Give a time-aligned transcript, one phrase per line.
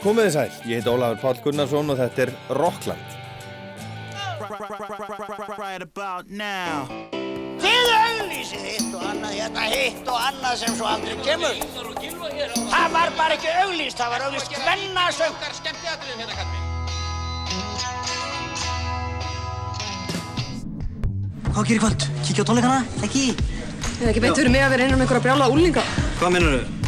[0.00, 3.16] Komið þið sæl, ég heit Ólafur Pál Gunnarsson og þetta er Rockland.
[5.60, 6.88] Right about now
[7.60, 11.60] Þið auglýsið hitt og annað, hérna hitt og annað sem svo aldrei kemur.
[12.72, 15.36] Það var bara ekki auglýst, það var auglýst hvennasöng.
[21.50, 22.10] Hvað gerir kvöld?
[22.24, 22.82] Kíkja á tónleikana?
[23.04, 23.28] Ekki?
[23.36, 25.84] Það er ekki beint fyrir mig að vera innan um einhverja brjála úlinga.
[26.22, 26.79] Hvað mennur þau?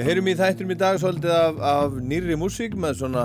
[0.00, 3.24] Við heyrum í þættinum í dag svolítið af, af nýri músík með svona,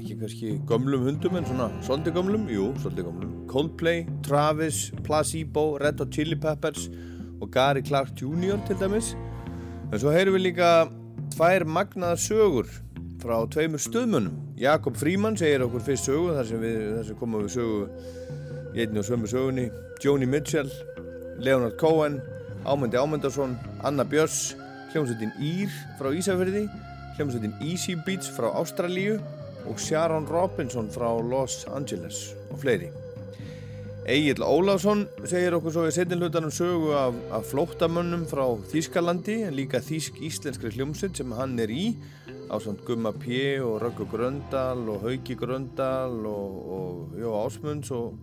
[0.00, 3.34] ekki kannski gömlum hundum en svona svolítið gömlum, jú, svolítið gömlum.
[3.50, 6.86] Coldplay, Travis, Placebo, Red Hot Chili Peppers
[7.36, 8.62] og Gary Clark Jr.
[8.64, 9.10] til dæmis.
[9.90, 10.70] En svo heyrum við líka
[11.34, 12.72] tvær magnaðar sögur
[13.20, 14.40] frá tveimur stöðmönnum.
[14.56, 18.86] Jakob Fríman segir okkur fyrst sögu þar sem, við, þar sem komum við sögu í
[18.86, 19.68] einni og sömu sögunni.
[20.00, 20.72] Joni Mitchell,
[21.44, 22.22] Leonard Cohen,
[22.64, 24.54] Ámundi Ámundarsson, Anna Björns,
[24.92, 26.64] hljómsveitin Ír frá Ísafjörði,
[27.16, 29.20] hljómsveitin Easy Beats frá Ástralíu
[29.68, 32.90] og Sharon Robinson frá Los Angeles og fleiri.
[34.10, 39.78] Egil Óláfsson segir okkur svo í setjinlutanum sögu af, af flóttamönnum frá Þýskalandi en líka
[39.84, 41.92] þýsk-íslenskri hljómsveit sem hann er í
[42.50, 43.60] á samt Gumma P.
[43.62, 48.16] og Röggu Gröndal og Hauki Gröndal og, og Jó Ásmunds og,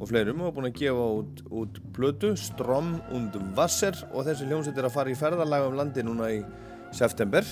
[0.00, 4.78] og fleirum og búin að gefa út, út plötu Strom und Wasser og þessi hljómsveit
[4.80, 6.40] er að fara í ferðarlag um landi núna í
[6.96, 7.44] september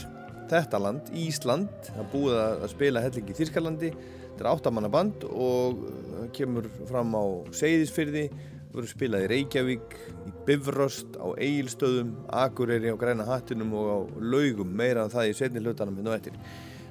[0.48, 6.30] þetta land, Ísland, það búið að spila hellingi í Þýrskalandi þetta er áttamannaband og það
[6.38, 7.24] kemur fram á
[7.60, 8.24] Seyðisfyrði
[8.72, 9.94] verður spilað í Reykjavík
[10.28, 15.36] í Bifröst, á Egilstöðum Akureyri á Græna Hattinum og á Laugum, meira en það í
[15.36, 16.36] setni hlutanum hérna og eftir.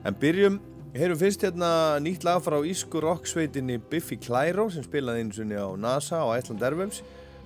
[0.05, 0.57] En byrjum
[0.95, 1.69] heyrum fyrst hérna
[2.03, 6.63] nýtt lag frá ísku rocksveitinni Biffy Clyro sem spilaði eins og á NASA á Iceland
[6.63, 7.01] Airwaves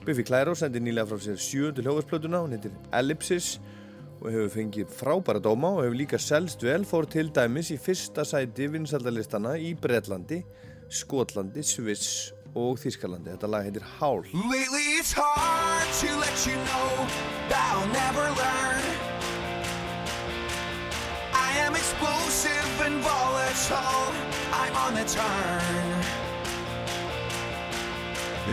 [0.05, 3.59] Biffy Clyro sendi nýlega frá sér sjöndu hljóðvarsplötuna, hún heitir Ellipsis
[4.21, 8.25] og hefur fengið frábæra dóma og hefur líka selst vel, fór til dæmis í fyrsta
[8.25, 10.41] sæti vinsaldalistana í Breitlandi,
[10.89, 13.33] Skotlandi, Sviss og Þýskalandi.
[13.33, 14.25] Þetta lag heitir Howl.
[21.51, 24.07] I am explosive and volatile.
[24.53, 26.05] I'm on the turn.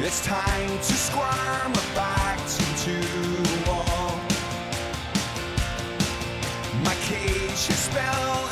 [0.03, 4.19] It's time to squirm back into the wall.
[6.85, 8.48] My cage is spell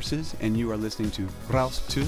[0.00, 2.00] Horses, and you are listening to Raus 2.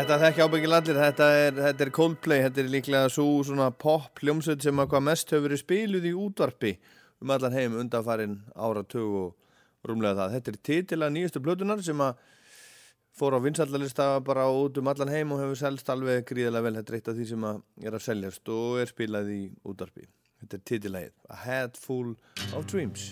[0.00, 4.22] Þetta þekki ábyggil allir, þetta er, þetta er Coldplay, þetta er líklega svo svona pop
[4.24, 6.70] hljómsveit sem að hvað mest hefur verið spiluð í útvarpi
[7.20, 10.38] um allan heim undanfarin áratug og rúmlega það.
[10.38, 12.24] Þetta er titila nýjustu blötunar sem að
[13.12, 16.74] fór á vinsaldalista bara út um allan heim og hefur selst alveg gríðilega vel.
[16.80, 20.08] Þetta er eitt af því sem að er að seljast og er spilað í útvarpi.
[20.40, 22.14] Þetta er titilagið, A Head Full
[22.56, 23.10] of Dreams.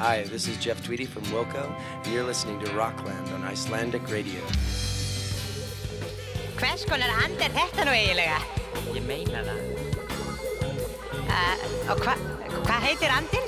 [0.00, 4.40] Hi, this is Jeff Tweedy from Wilco, and you're listening to Rockland on Icelandic Radio.
[6.58, 8.38] Hvers konar and er þetta nú eiginlega?
[8.90, 9.58] Ég meina það.
[11.28, 11.60] Uh,
[11.92, 12.14] og hva,
[12.66, 13.46] hvað heitir andin?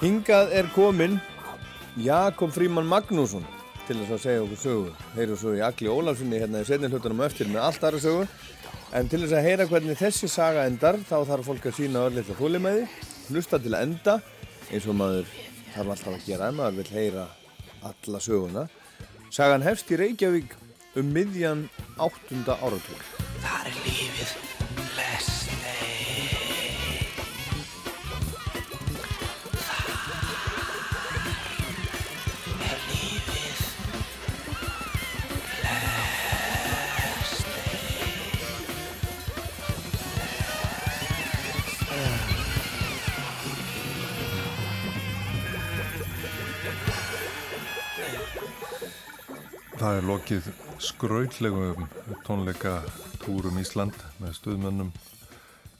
[0.00, 1.20] Hingað er kominn
[2.00, 3.44] Jakob Fríman Magnússon
[3.86, 4.92] til þess að segja okkur sögu.
[5.14, 8.26] Heyru svo í Agli Ólafssoni hérna í setni hlutunum eftir með allt aðra sögu.
[8.96, 12.40] En til þess að heyra hvernig þessi saga endar þá þarf fólk að sína örlítið
[12.40, 12.86] fólimæði,
[13.30, 14.16] hlusta til að enda
[14.70, 15.30] eins og maður
[15.74, 17.28] þarf alltaf að gera en maður vil heyra
[17.90, 18.66] alla söguna.
[19.30, 20.58] Sagan hefst í Reykjavík
[20.96, 21.66] um miðjan
[21.98, 23.06] áttunda áratúr.
[23.42, 24.45] Þar er lífið
[49.86, 50.46] Það er lokið
[50.82, 51.82] skrautlegum
[52.26, 52.70] tónleika
[53.22, 54.88] túrum Ísland með stuðmönnum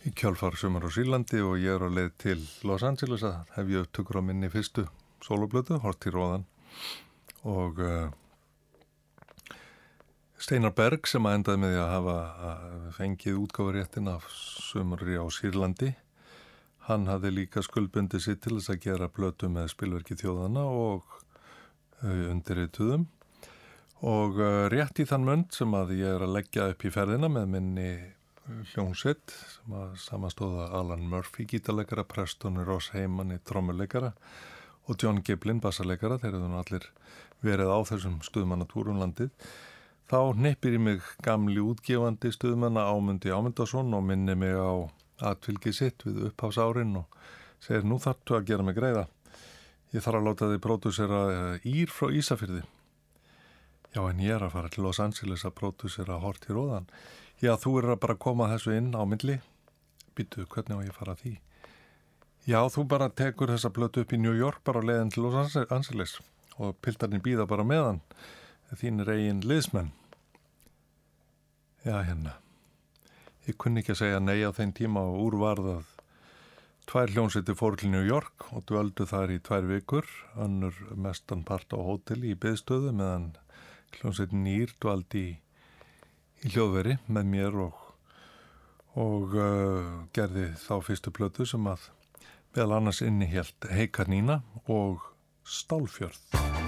[0.06, 2.36] í kjálfar sumar á Sílandi og ég er á leið til
[2.70, 4.84] Los Angeles að hef ég upptökur á minni fyrstu
[5.26, 6.44] soloplötu, Hort í róðan.
[7.50, 8.06] Og uh,
[10.38, 12.16] Steinar Berg sem að endaði með því að hafa
[12.52, 15.90] að fengið útgáfaréttin af sumari á Sýrlandi
[16.86, 21.18] hann hafði líka skuldbundi sitt til þess að gera blötu með spilverki þjóðana og
[22.06, 23.10] uh, undirrituðum
[24.04, 27.30] og uh, rétt í þann mönd sem að ég er að leggja upp í ferðina
[27.32, 27.90] með minni
[28.72, 34.12] hljónsett sem að samastóða Alan Murphy gítarleikara, Preston Ross Heyman í trommuleikara
[34.86, 36.84] og John Giblin bassarleikara, þeir eru nú allir
[37.42, 39.32] verið á þessum stuðmannatúrum landið.
[40.06, 44.86] Þá nippir í mig gamli útgefandi stuðmanna Ámundi Ámundason og minni mig á
[45.26, 47.18] atfylgi sitt við upphásárin og
[47.64, 49.08] segir nú þartu að gera mig greiða.
[49.90, 51.20] Ég þarf að láta þið pródúsera
[51.66, 52.62] Ír frá Ísafyrði
[53.96, 56.90] já en ég er að fara til Los Angeles að pródúsera Hort í Róðan
[57.40, 59.40] já þú er að bara koma þessu inn á milli.
[60.16, 61.34] Býtu hvernig á ég að fara því?
[62.46, 65.56] Já þú bara tekur þessa blötu upp í New York bara á leiðin til Los
[65.64, 66.18] Angeles.
[66.60, 68.00] Og pildarnir býða bara meðan
[68.76, 69.92] þínir eigin liðsmenn.
[71.84, 72.36] Já hérna.
[73.46, 75.92] Ég kunni ekki að segja nei á þeim tíma og úrvarðað
[76.86, 81.70] tvær hljónsiti fór til New York og dvöldu þar í tvær vikur önnur mestan part
[81.74, 83.32] á hóteli í byðstöðu meðan
[83.98, 85.34] hljónsiti nýr dvaldi í,
[86.44, 87.82] í hljóðveri með mér og
[88.96, 91.90] og uh, gerði þá fyrstu blötu sem að
[92.56, 94.40] meðal annars inni helt Heikarnína
[94.72, 95.04] og
[95.44, 96.65] Stálfjörð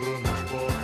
[0.00, 0.83] görmüş boş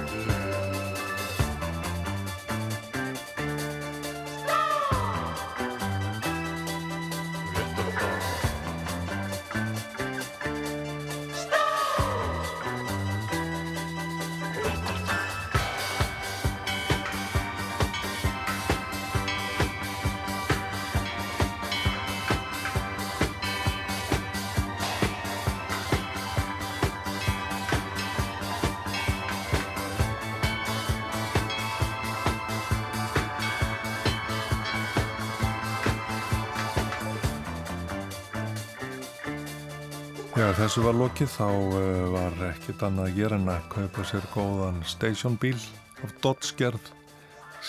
[40.50, 44.25] Þegar þessu var lokið þá uh, var ekkit annað að gera en að kaupa sér
[44.33, 45.59] góðan stationbíl
[46.02, 46.88] af Dodge-gerð,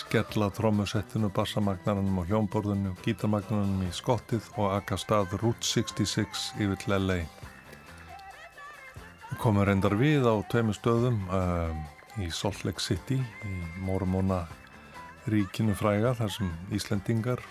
[0.00, 6.96] skella trómusettinu, bassamagnarannum og hljómborðinu, gítarmagnarannum í skottið og akka stað Route 66 yfir til
[6.96, 7.20] LA.
[9.38, 11.70] Komum reyndar við á tveimu stöðum uh,
[12.18, 14.40] í Salt Lake City, í Mormona
[15.30, 17.46] ríkinu fræga, þar sem Íslendingar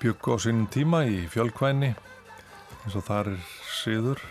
[0.00, 1.92] byggu á sínum tíma í fjölkvæni
[2.82, 4.22] eins og þar er síður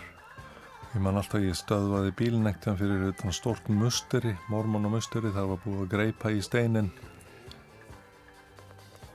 [0.92, 5.62] ég man alltaf ég stöðvaði bílnektan fyrir utan stórt musteri mormon og musteri, þar var
[5.64, 6.90] búið að greipa í steinin.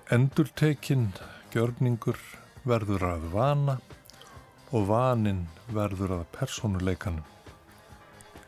[0.09, 1.11] Endurtekin
[1.53, 2.17] gjörningur
[2.67, 3.77] verður að vana
[4.73, 7.23] og vanin verður að persónuleikanum.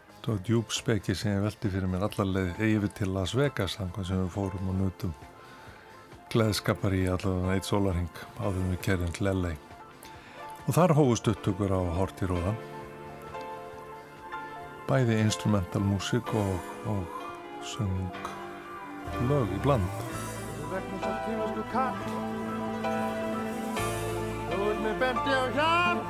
[0.10, 4.25] Þetta var djúbspeki sem ég veldi fyrir mér allarleið yfir til Las Vegas þannig sem
[4.25, 5.17] við fórum og nutum
[6.34, 9.58] gleðskapar í allavega eitt sólarhing áður við kerjum til LA
[10.69, 12.57] og þar hófust upptökur á Hortiróðan
[14.85, 17.05] bæði instrumental músik og, og
[17.65, 18.13] söng
[19.25, 20.03] lög í bland.
[20.69, 21.97] Vegna svo tímast þú kall
[24.51, 26.09] Þú ert með benti á hjart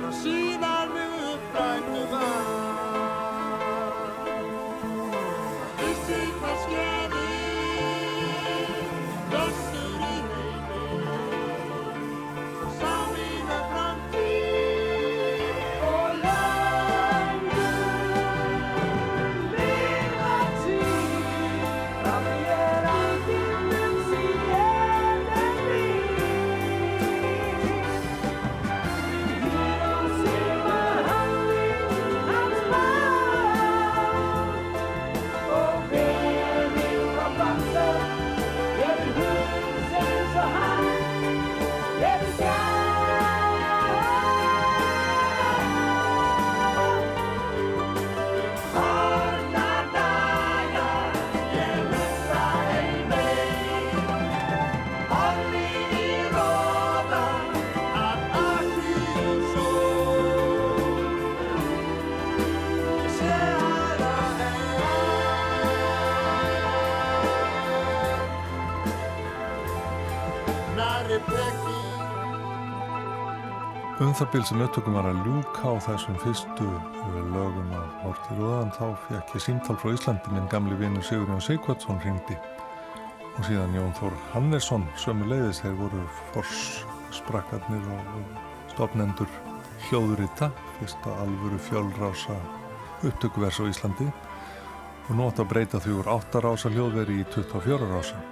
[0.00, 1.95] Og síðan við upprættu
[74.06, 78.36] Um það bíl sem upptökum var að ljúka á þessum fyrstu uh, lögum af Hortir
[78.38, 80.30] Róðan þá fekk ég símtál frá Íslandi.
[80.30, 82.36] Minn gamli vinur Sigurjón Sigvardsson ringdi
[83.32, 86.04] og síðan Jón Þór Hannesson sömu leiðis þeir voru
[86.36, 88.14] forssprakkarnir og
[88.76, 89.34] stopnendur
[89.88, 92.38] hljóðurita fyrsta alvöru fjölrása
[93.02, 94.06] upptökuvers á Íslandi.
[95.10, 98.22] Og nú átt að breyta því úr 8 rása hljóðveri í 24 rása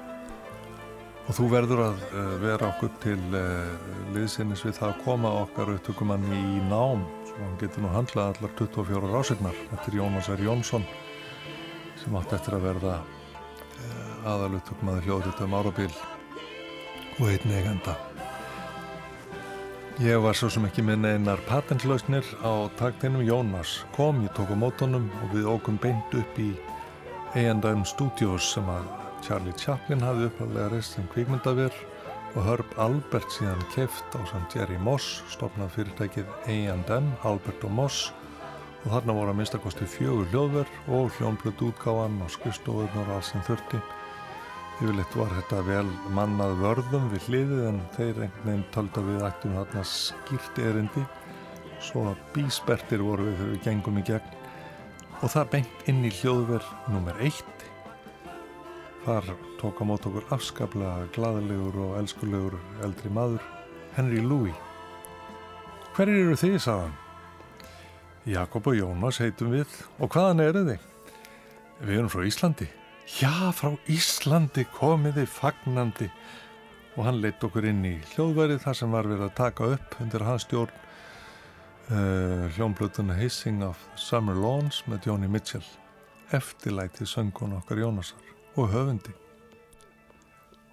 [1.24, 3.74] og þú verður að uh, vera okkur til uh,
[4.14, 7.04] liðsinnis við það að koma okkar upptökumanni í nám.
[7.30, 10.44] Svo hann getur nú handlað allar 24 rásignar er Jónas R.
[10.44, 10.84] Jónsson
[12.02, 15.92] sem átt eftir að verða uh, aðal upptökumanni hljóðrita um árabil
[17.20, 17.96] og einn eigenda
[20.02, 23.22] Ég var svo sem ekki með neinar patentlausnir á taktinum.
[23.22, 26.48] Jónas kom, ég tók á mótonum og við ógum beint upp í
[27.38, 31.72] A&M Studios sem að Charlie Chaplin hafði uppháðlega reist sem kvikmyndaver
[32.34, 38.10] og Herb Albert síðan keft á samt Jerry Moss, stopnað fyrirtækið A&M, Albert og Moss.
[38.82, 43.46] Og þarna voru að minnstakosti fjögur hljóðver og hljónblödd útgáðan og skrifstofurnar og alls sem
[43.48, 43.80] þurfti.
[44.82, 45.86] Yfirleitt var þetta vel
[46.18, 51.06] mannað vörðum við hliðið en þeir einhvern veginn tölda við ættum þarna skýrt erindi.
[51.80, 54.38] Svo að bíspertir voru við þegar við gengum í gegn.
[55.22, 57.53] Og það beint inn í hljóðver nummer eitt
[59.04, 59.26] Þar
[59.60, 62.54] tók á mót okkur afskaplega gladalegur og elskulegur
[62.86, 63.42] eldri maður,
[63.98, 64.56] Henry Louis.
[65.92, 66.94] Hverjir eru þið, sagðan?
[68.24, 69.76] Jakob og Jónas heitum við.
[70.00, 70.88] Og hvaðan eru þið?
[71.84, 72.70] Við erum frá Íslandi.
[73.20, 76.08] Já, frá Íslandi komið þið fagnandi.
[76.96, 80.24] Og hann leitt okkur inn í hljóðverið þar sem var verið að taka upp undir
[80.24, 80.72] hans stjórn
[81.92, 85.66] uh, hljónblötuna Hissing of Summer Lawns með Jóni Mitchell.
[86.32, 89.14] Eftirlætið söngun okkar Jónasar og höfundi.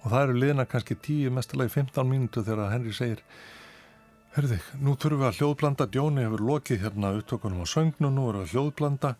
[0.02, 3.22] Og það eru liðna kannski 10, mestalagi 15 mínútu þegar Henry segir
[4.32, 8.40] Herði, nú þurfum við að hljóðblanda, Jóni hefur lokið hérna upptökunum á söngnu, nú erum
[8.40, 9.10] við að hljóðblanda.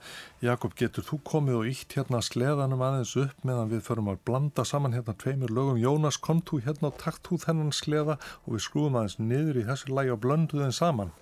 [0.41, 4.65] Jakob, getur þú komið og ítt hérna sleðanum aðeins upp meðan við förum að blanda
[4.65, 5.83] saman hérna tveimur lögum.
[5.83, 9.67] Jónas, kom þú hérna og takt þú þennan sleða og við skrúum aðeins niður í
[9.69, 11.13] þessu lægi og blöndu þeim saman.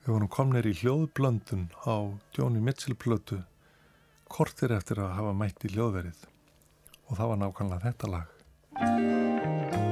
[0.00, 2.08] Við vorum komnir í hljóðblöndun á
[2.40, 3.42] Jóni Mitchell plötu
[4.30, 6.26] kortir eftir að hafa mætt í hljóðverið
[7.10, 9.88] og það var nákvæmlega þetta lag.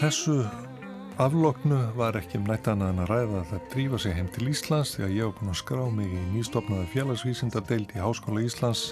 [0.00, 0.34] Þessu
[1.20, 4.46] afloknu var ekki um nætt annað en að ræða að það drífa sig heim til
[4.48, 8.84] Íslands því að ég hef búin að skrá mig í nýstofnaði félagsvísindardeild í Háskóla Íslands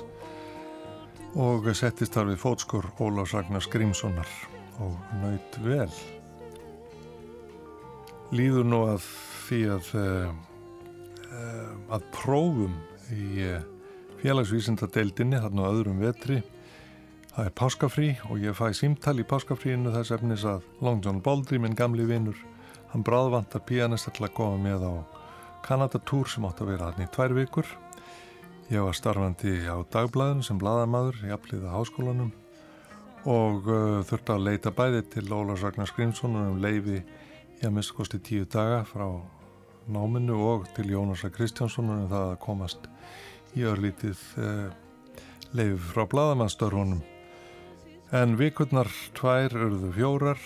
[1.40, 4.34] og settist þar við fótskor Ólafs Ragnars Grímssonar
[4.84, 5.88] og naut vel.
[8.36, 9.08] Líður nú að
[9.46, 12.76] því að, uh, að prófum
[13.16, 13.64] í uh,
[14.20, 16.42] félagsvísindadeildinni þarna á öðrum vetri
[17.38, 21.60] Það er páskafrí og ég fæ símtal í páskafríinu þess efnis að Long John Baldry,
[21.62, 22.34] minn gamli vinnur,
[22.90, 24.94] hann bráðvantar pianist til að koma með á
[25.62, 27.68] Kanadatúr sem átt að vera hann í tvær vikur.
[28.74, 32.32] Ég var starfandi á dagblæðinu sem bladamadur í afliða háskólanum
[33.30, 38.18] og uh, þurfti að leita bæði til Ólars Ragnar Skrimssonar um leifi í að mistkosti
[38.18, 39.06] tíu daga frá
[39.86, 42.90] náminu og til Jónasa Kristjánssonar um það að komast
[43.54, 44.66] í örlítið uh,
[45.54, 47.06] leif frá bladamannstörfunum.
[48.08, 50.38] En vikurnar tvær urðu fjórar,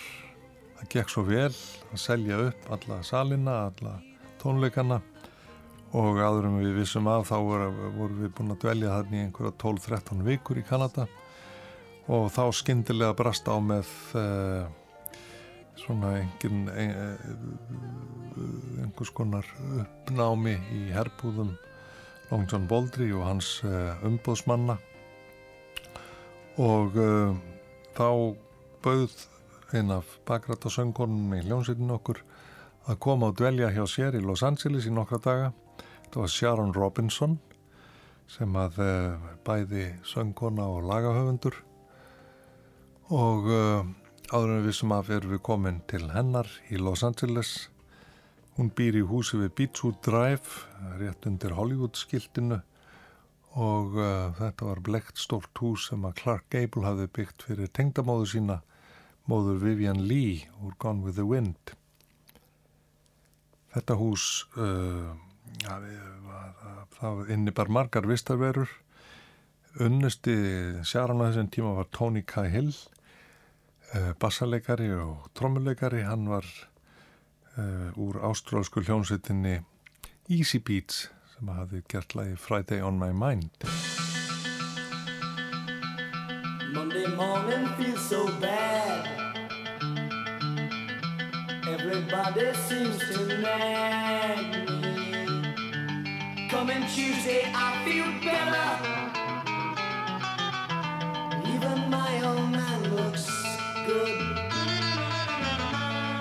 [0.75, 3.93] það gekk svo vel að selja upp alla salina, alla
[4.41, 4.97] tónleikana.
[5.95, 9.53] Og en við vissum af þá voru, voru við búin að dvelja þarna í einhverja
[9.63, 11.05] 12-13 vikur í Kanada.
[12.11, 14.67] Og þá skyndilega brast á með uh,
[15.79, 16.91] svona engin, ein,
[18.83, 19.47] einhvers konar
[19.85, 21.55] uppnámi í herbúðum
[22.27, 24.75] Long John Baldry og hans uh, umbóðsmanna
[26.59, 27.31] og uh,
[27.93, 28.35] þá
[28.83, 29.13] bauð
[29.73, 32.21] einn af bakrættasöngunum í hljómsveitin okkur
[32.89, 35.51] að koma og dvelja hjá sér í Los Angeles í nokkra daga.
[36.03, 37.37] Þetta var Sharon Robinson
[38.29, 41.59] sem að uh, bæði söngkona og lagahöfundur.
[43.13, 43.85] Og uh,
[44.33, 47.53] áður en við sem af erum við komin til hennar í Los Angeles.
[48.57, 52.61] Hún býr í húsi við Beachwood Drive rétt undir Hollywood skiltinu
[53.53, 58.29] og uh, þetta var blekt stórt hús sem að Clark Gable hafði byggt fyrir tengdamóðu
[58.31, 58.61] sína
[59.29, 61.75] móður Vivian Lee úr Gone with the Wind.
[63.73, 65.13] Þetta hús uh,
[65.63, 65.77] ja,
[66.97, 68.69] það innibar margar vistarverur.
[69.81, 70.33] Unnusti
[70.81, 72.73] á þessum tíma var Tony Cahill
[74.21, 76.03] bassaleikari og trommuleikari.
[76.05, 76.45] Hann var
[77.57, 79.59] uh, úr ástrálsku hljónsettinni
[80.29, 83.49] Easy Beats sem hafði gert lagi Friday on my mind
[86.73, 89.07] Monday morning feels so bad.
[91.67, 94.97] Everybody seems to nag me.
[96.49, 98.69] Coming Tuesday, I feel better.
[101.53, 103.27] Even my old man looks
[103.85, 104.19] good.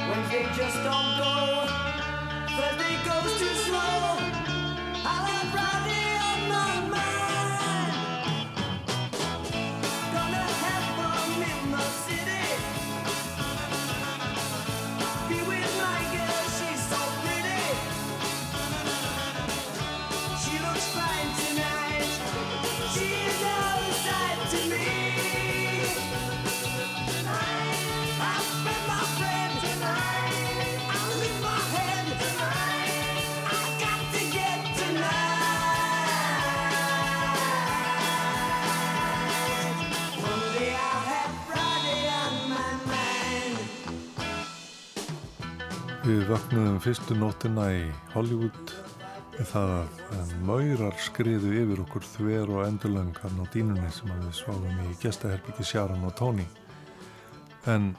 [0.09, 1.35] Wednesday just don't go.
[2.57, 4.22] Thursday goes too slow.
[5.05, 5.72] I love
[46.23, 47.79] Við vöknuðum fyrstu nóttina í
[48.13, 48.71] Hollywood
[49.49, 49.73] það
[50.15, 55.67] að maurar skriðu yfir okkur þver og endurlöngan á dínunni sem við sváðum í gestaherbyggi
[55.67, 56.47] Sjaran og Tóni.
[57.67, 57.91] En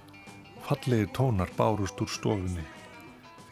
[0.69, 2.63] fallegir tónar bárust úr stofunni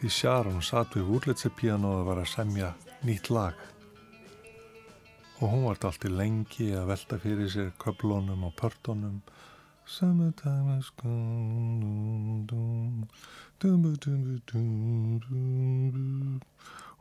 [0.00, 2.72] því Sjaran satt við úrlitsepíano og var að semja
[3.04, 3.60] nýtt lag.
[5.42, 9.20] Og hún vart alltaf lengi að velta fyrir sér köflónum og pörtónum
[9.84, 12.46] Summertime is gone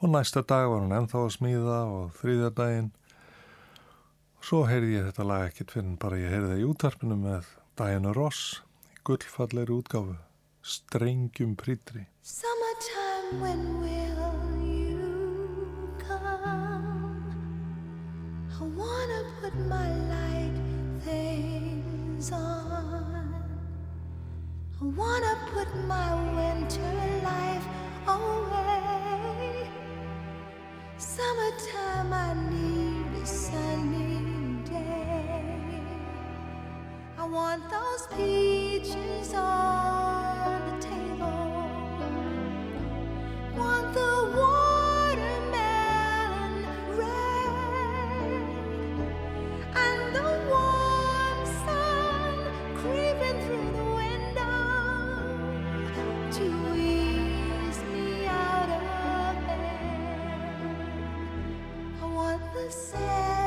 [0.02, 2.92] Og næsta dag var hún ennþá að smíða og þriðja daginn.
[4.46, 7.50] Svo heyrði ég þetta lag ekkert fyrir en bara ég heyrði það í útarpinu með
[7.82, 8.42] Diana Ross
[8.94, 10.16] í gullfallegri útgáfu,
[10.62, 12.06] Strengjum prítri.
[12.22, 14.22] Summertime, when will
[14.62, 16.46] you come?
[18.54, 20.58] I wanna put my light
[21.02, 22.91] things on.
[24.82, 27.68] I wanna put my winter life
[28.08, 29.70] away.
[30.98, 35.84] Summertime, I need a sunny day.
[37.16, 41.70] I want those peaches on the table.
[43.56, 44.61] Want the watermelon
[62.72, 63.41] said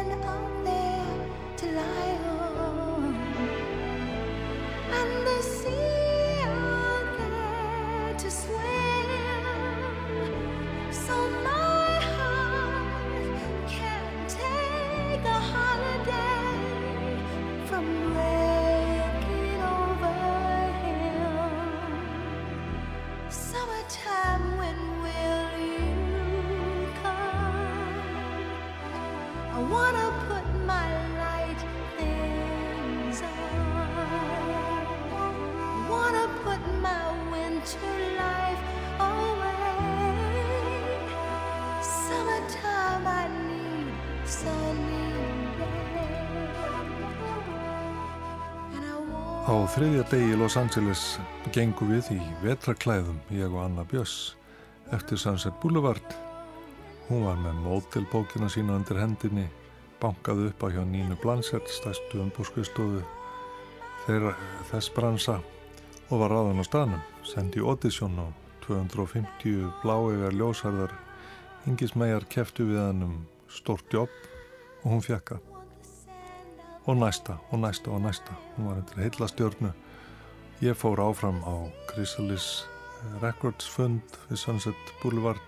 [49.75, 51.01] þriðja degi í Los Angeles
[51.51, 54.37] gengum við í vetraklæðum, ég og Anna Björns,
[54.95, 56.15] eftir Sunset Boulevard.
[57.09, 59.49] Hún var með mótelbókina sína undir hendinni,
[59.99, 63.01] bankaði upp á hjá Nínu Blansert, stærstu umbúrskuðstofu
[64.05, 64.37] þeirra
[64.71, 65.41] þess bransa
[66.07, 68.31] og var ráðan á staðnum, sendi audition á
[68.69, 70.95] 250 bláegar ljósarðar,
[71.67, 73.19] yngismæjar keftu við hann um
[73.51, 74.15] stort jobb
[74.85, 75.41] og hún fjekka
[76.87, 78.33] og næsta og næsta og næsta.
[78.57, 79.73] Hún var endur heilla stjórnu
[80.63, 81.55] ég fór áfram á
[81.91, 82.67] Chrysalis
[83.23, 85.41] Records fund við Sunset Boulevard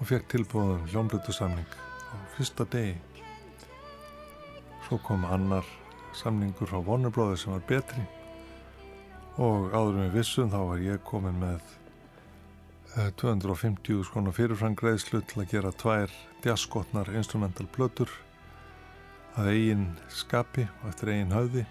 [0.00, 1.48] og fekk tilbúðum hljómblötu á
[2.36, 2.96] fyrsta degi.
[4.86, 5.64] Svo kom annar
[6.12, 8.02] samningur frá Warner Brothers sem var betri.
[9.38, 11.62] Og áður með vissum þá var ég komin með
[12.96, 16.12] eh, 250 skona fyrirfrangreðslu til að gera tvær
[16.44, 18.10] djaskotnar instrumental plötur
[19.38, 21.64] að eigin skapi og eftir eigin höfði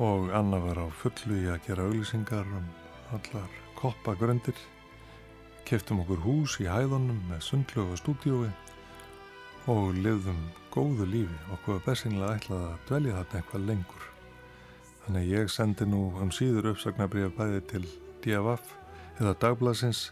[0.00, 2.68] og Anna var á fullu í að gera auglýsingar um
[3.14, 4.56] allar koppagröndir
[5.68, 8.50] keftum okkur hús í hæðunum með sundlögu og stúdíói
[9.70, 10.40] og lifðum
[10.72, 11.36] góðu lífi.
[11.54, 14.06] Okkur var besinlega ætlað að dvelja þarna eitthvað lengur.
[15.04, 17.84] Þannig að ég sendi nú um síður uppsagnabrið bæði til
[18.24, 18.74] DFF
[19.20, 20.02] eða Dagblasins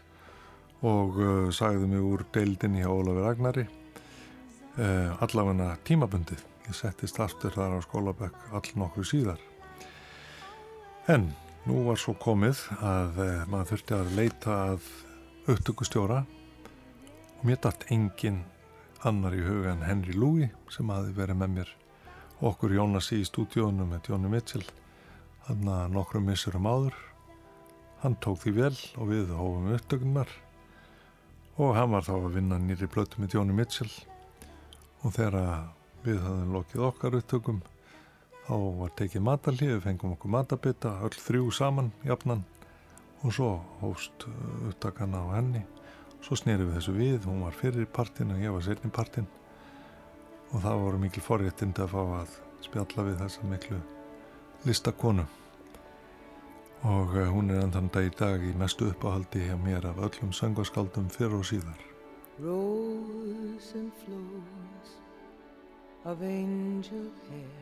[0.85, 3.65] og uh, sagði mig úr deildinni hjá Ólafur Ragnari
[4.79, 6.41] uh, allavegna tímabundið.
[6.69, 9.43] Ég settist aftur þar á skólabökk all nokkuð síðar.
[11.09, 11.31] En
[11.67, 14.89] nú var svo komið að uh, maður þurfti að leita að
[15.49, 16.23] upptökustjóra
[17.39, 18.43] og mér dætt engin
[19.07, 21.69] annar í huga en Henry Louie sem hafi verið með mér
[22.45, 24.65] okkur Jónasi í stúdíónu með Jóni Mitchell
[25.47, 26.97] hann að nokkrum missurum áður
[28.03, 30.33] hann tók því vel og við hófum upptökunar
[31.59, 33.91] og hann var þá að vinna nýri blötu með Jóni Mitchell
[35.03, 35.69] og þegar
[36.03, 37.59] við hafðum lokið okkar upptökum
[38.49, 42.45] þá var tekið matalíð, við fengum okkur matabita öll þrjú saman, jafnan.
[43.21, 43.49] Og svo
[43.81, 44.25] hóst
[44.69, 45.61] upptakana á henni.
[46.23, 49.27] Svo snýri við þessu við, hún var fyrir partin og ég var setni partin.
[50.49, 53.81] Og það voru mikil forréttindi að fá að spjalla við þessa miklu
[54.65, 55.27] listakonu.
[56.89, 60.33] Og eh, hún er endan dag í dag í mestu uppáhaldi hjá mér af öllum
[60.33, 61.88] söngaskaldum fyrir og síðar
[62.41, 64.89] Rose and flows
[66.05, 67.59] of angel hair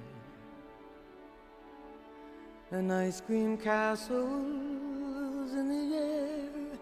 [2.70, 6.80] and ice cream castles in the air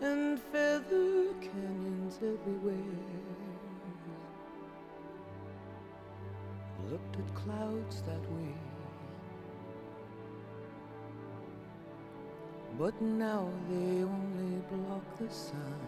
[0.00, 2.76] and feather canyons everywhere.
[6.90, 8.63] Looked at clouds that way.
[12.78, 15.80] But now they only block the sun.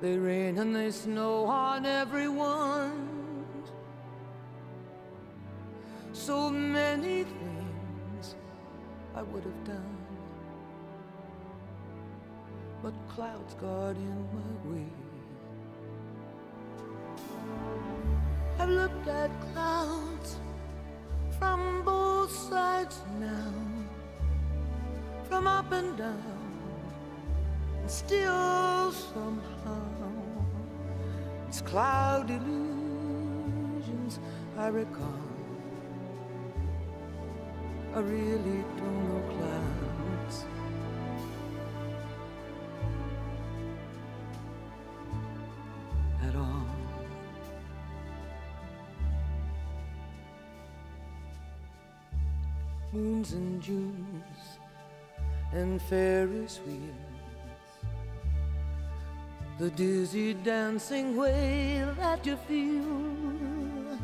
[0.00, 3.06] They rain and they snow on everyone.
[6.12, 8.34] So many things
[9.14, 9.96] I would have done.
[12.82, 14.86] But clouds got in my way.
[18.58, 20.36] I've looked at clouds
[21.40, 23.52] from both sides now,
[25.26, 26.22] from up and down,
[27.80, 29.80] and still somehow
[31.48, 34.20] it's cloud illusions
[34.58, 35.28] I recall.
[37.94, 39.59] I really don't know clouds.
[52.92, 54.58] Moons and Junes
[55.52, 56.86] and Ferris wheels.
[59.58, 63.98] The dizzy dancing way that you feel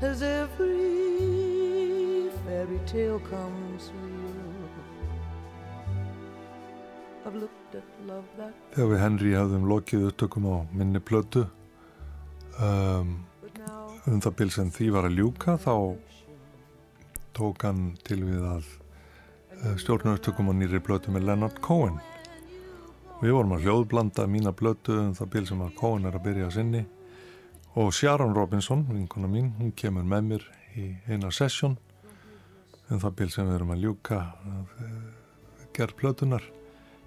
[0.00, 4.32] as every fairy tale comes real.
[7.26, 11.48] I've looked at love that Þegar við Henry hafðum lokið upptökum á minni plötu
[12.62, 13.16] um,
[14.06, 15.74] um það bil sem því var að ljúka þá
[17.36, 22.00] tók hann til við að uh, stjórna upptökum á nýri plötu með Leonard Cohen
[23.20, 26.50] við vorum að hljóðblanda mína plötu um það bil sem að Cohen er að byrja
[26.50, 26.84] að sinni
[27.76, 30.46] og Sharon Robinson, vinkona mín hún kemur með mér
[30.76, 31.76] í eina sessjón
[32.90, 34.76] um það bil sem við erum að ljúka uh,
[35.76, 36.44] gerð plötunar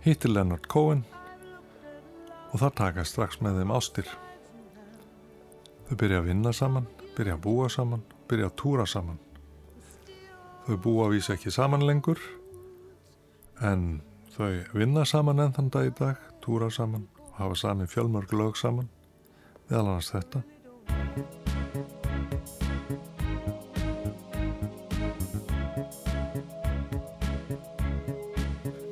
[0.05, 1.03] hittir Leonard Cohen
[2.49, 4.11] og það taka strax með þeim ástir.
[5.89, 6.87] Þau byrja að vinna saman,
[7.17, 9.19] byrja að búa saman, byrja að túra saman.
[10.67, 12.19] Þau búa að vísa ekki saman lengur
[13.65, 14.01] en
[14.35, 18.57] þau vinna saman enn þann dag í dag, túra saman og hafa sami fjölmörg lög
[18.59, 18.89] saman
[19.69, 20.43] meðal annars þetta.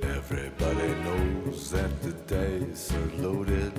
[0.03, 3.73] Everybody knows that the days are loaded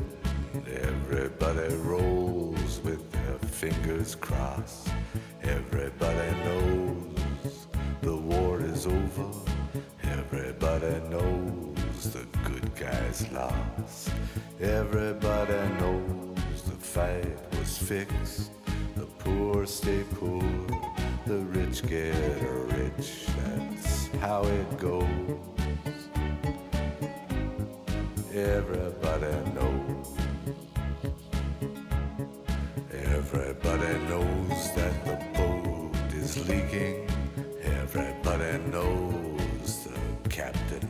[0.66, 4.88] Everybody rolls with their fingers crossed
[13.09, 14.11] guys lost.
[14.61, 18.51] Everybody knows the fight was fixed.
[18.97, 20.42] The poor stay poor,
[21.27, 22.14] the rich get
[22.77, 23.27] rich.
[23.38, 25.07] That's how it goes.
[28.35, 30.09] Everybody knows.
[32.92, 37.09] Everybody knows that the boat is leaking.
[37.62, 40.88] Everybody knows the captain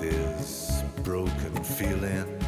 [0.00, 2.38] this broken feeling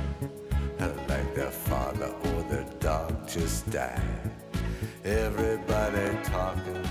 [1.08, 4.00] like their father or their dog just died.
[5.04, 6.82] Everybody talking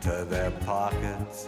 [0.00, 1.46] to their pockets.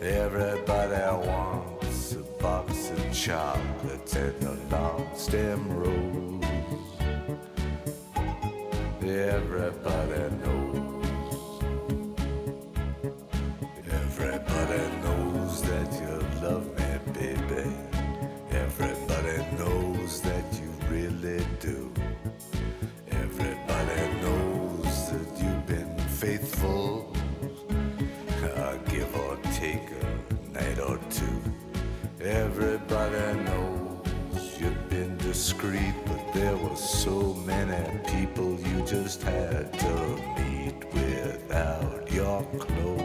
[0.00, 6.44] Everybody wants a box of chocolates and a long stem rose.
[9.02, 10.39] Everybody
[26.60, 27.12] faithful.
[28.42, 31.42] Uh, give or take a night or two.
[32.20, 39.94] Everybody knows you've been discreet, but there were so many people you just had to
[40.38, 42.99] meet without your clothes.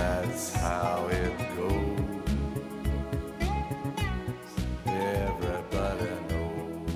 [0.00, 2.00] That's how it goes.
[4.86, 6.92] Everybody knows.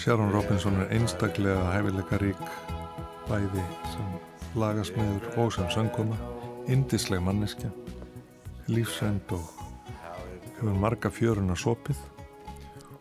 [0.00, 2.42] Sharon Robinson er einstaklega hæfileika rík
[3.28, 4.08] bæði sem
[4.56, 6.16] lagasmiður og sem söngkona
[6.72, 7.70] indisleg manneskja
[8.72, 9.44] lífsend og
[10.56, 12.00] hefur marga fjöruna sopið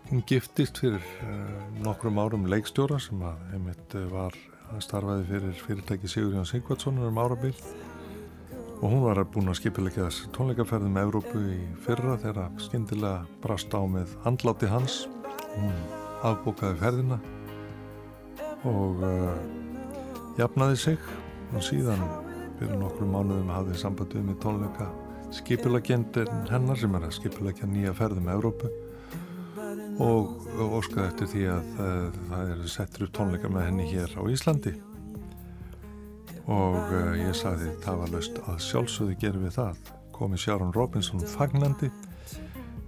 [0.09, 4.35] hún giftist fyrir uh, nokkrum árum leikstjóra sem að einmitt uh, var
[4.81, 7.53] starfaði fyrir fyrirtæki Sigurjón Sigvardssonar um árabil.
[8.81, 13.81] Og hún var búin að skipilegja þessi tónleikaferðum Evrópu í fyrra þegar skyndilega brast á
[13.85, 14.97] með andláti hans.
[15.53, 15.77] Hún
[16.25, 17.19] afbókaði ferðina
[18.67, 19.37] og uh,
[20.41, 21.09] jafnaði sig.
[21.53, 22.01] Og síðan
[22.57, 24.89] fyrir nokkru mánuðum hafði samband við með tónleika
[25.33, 28.69] skipilagjendin hennar sem er að skipilagja nýja ferðum Evrópu
[30.01, 30.47] og
[30.79, 34.73] óskaði eftir því að uh, það er settur upp tónleika með henni hér á Íslandi.
[36.49, 39.93] Og uh, ég sagði tafarlaust að sjálfsögðu gerum við það.
[40.15, 41.91] Komi Sharon Robinson fagnandi.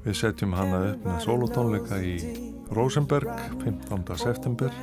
[0.06, 2.16] Við setjum hana upp með solotónleika í
[2.78, 3.30] Rosenberg
[3.64, 4.06] 15.
[4.22, 4.74] september.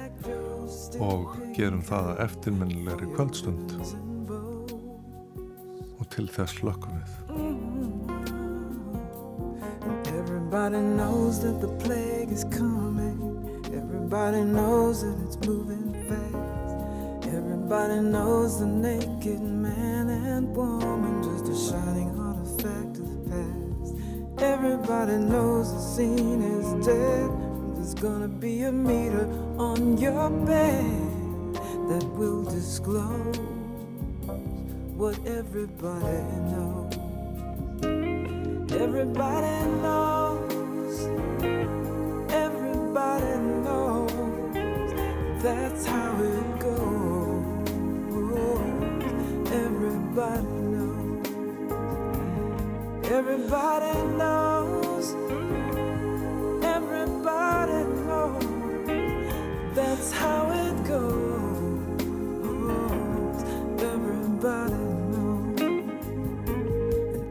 [1.03, 3.77] Og gerum það að eftirminnilegri kvöldstund.
[5.99, 8.02] Og til þess lökkum við
[10.55, 13.63] Everybody knows that the plague is coming.
[13.75, 17.27] Everybody knows that it's moving fast.
[17.35, 24.43] Everybody knows the naked man and woman just a shining artifact of the past.
[24.43, 27.31] Everybody knows the scene is dead.
[27.75, 29.27] There's gonna be a meter
[29.57, 31.55] on your bed
[31.89, 33.39] that will disclose
[35.01, 36.93] what everybody knows.
[38.71, 40.12] Everybody knows.
[45.43, 47.69] That's how it goes.
[49.51, 51.27] Everybody knows.
[53.11, 55.15] Everybody knows.
[56.65, 58.45] Everybody knows.
[59.75, 61.83] That's how it goes.
[63.83, 64.75] Everybody
[65.11, 65.61] knows.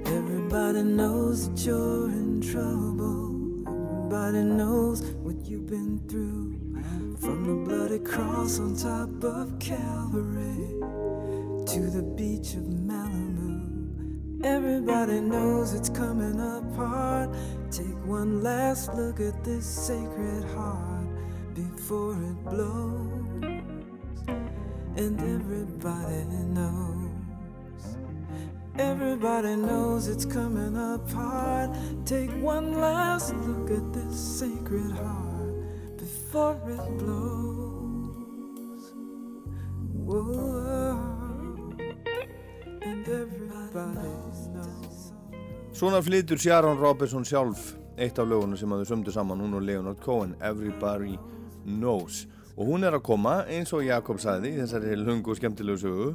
[0.08, 3.32] Everybody knows that you're in trouble.
[3.66, 6.41] Everybody knows what you've been through.
[7.22, 10.58] From the bloody cross on top of Calvary
[11.68, 14.44] to the beach of Malibu.
[14.44, 17.30] Everybody knows it's coming apart.
[17.70, 21.06] Take one last look at this sacred heart
[21.54, 23.44] before it blows.
[24.98, 26.24] And everybody
[26.58, 27.12] knows.
[28.80, 31.70] Everybody knows it's coming apart.
[32.04, 35.31] Take one last look at this sacred heart
[36.32, 38.94] before it blows.
[40.06, 40.98] Whoa.
[42.82, 44.14] And everybody
[44.54, 45.14] knows.
[45.74, 49.66] Svona flytur Sharon Robinson sjálf eitt af lögunum sem að þau sömdu saman, hún og
[49.68, 51.18] Leonard Cohen, Everybody
[51.66, 52.28] Knows.
[52.56, 56.08] Og hún er að koma, eins og Jakob sagði, í þessari lungu og skemmtilegu sögu,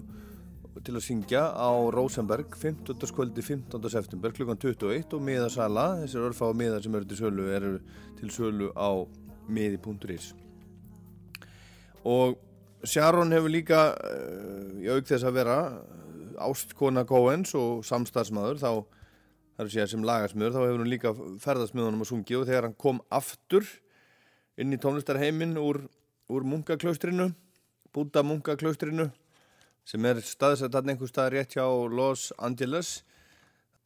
[0.87, 3.05] til að syngja á Rosenberg 15.
[3.13, 3.91] kvöldi 15.
[3.93, 7.79] september klukkan 21 og miðasala, þessir örfá miðar sem eru til sölu, eru
[8.21, 9.05] til sölu á
[9.49, 10.33] miði.is.
[12.07, 12.37] Og
[12.87, 15.57] Sharon hefur líka, uh, í auk þess að vera
[16.47, 18.71] ástkona Coens og samstarfsmaður, þá
[19.57, 22.67] það er að segja sem lagarsmiður, þá hefur hún líka honum að sungi og þegar
[22.69, 23.65] hann kom aftur
[24.61, 25.87] inn í tónlistarheiminn úr,
[26.29, 27.31] úr munkaklaustrinu,
[27.97, 29.07] Búta munkaklaustrinu,
[29.89, 32.99] sem er staðsett hann einhver stað rétt hjá Los Angeles.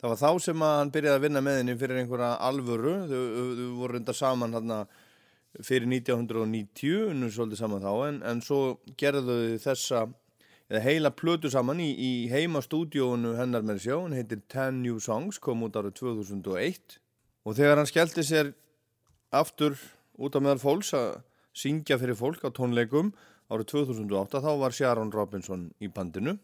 [0.01, 3.21] Það var þá sem að hann byrjaði að vinna með henni fyrir einhverja alvöru, þau,
[3.61, 4.75] þau voru reyndar saman hann
[5.59, 8.61] fyrir 1990, unnum svolítið saman þá, en, en svo
[9.01, 10.03] gerðu þau þessa
[10.71, 15.41] eða heila plötu saman í, í heimastúdíónu hennar með sjá, hann heitir Ten New Songs,
[15.43, 17.01] kom út árið 2001
[17.43, 18.53] og þegar hann skellti sér
[19.35, 19.75] aftur
[20.21, 21.19] út á meðal fólks að
[21.57, 23.11] syngja fyrir fólk á tónleikum
[23.51, 26.37] árið 2008, þá var Sharon Robinson í bandinu.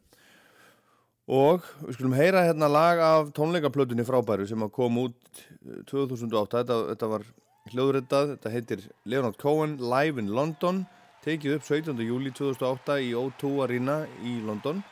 [1.26, 5.42] Og við skulum heyra hérna lag af tónleikaplötunni frábæru sem kom út
[5.90, 7.26] 2008, þetta, þetta var
[7.73, 10.85] hljóðritað, þetta heitir Leonard Cohen Live in London
[11.27, 11.99] tekið upp 17.
[12.07, 14.83] júli 2008 í O2 Arena í London.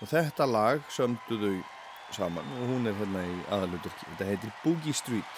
[0.00, 1.56] Og þetta lag sömdu þau
[2.14, 5.32] saman og hún er hérna í aðaluturki þetta heitir Boogie Street.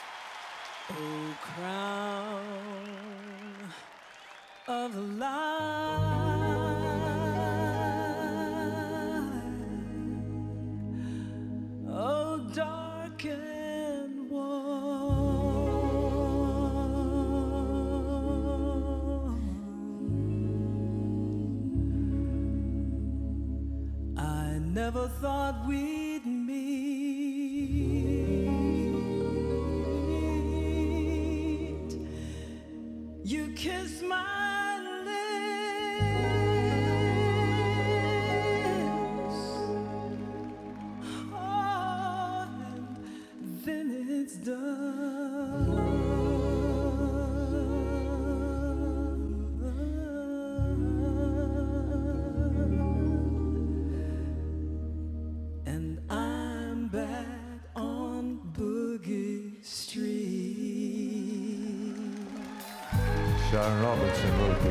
[0.93, 2.89] Oh, crown
[4.69, 6.22] of light,
[24.73, 26.73] never thought we'd meet.
[33.23, 34.02] You kiss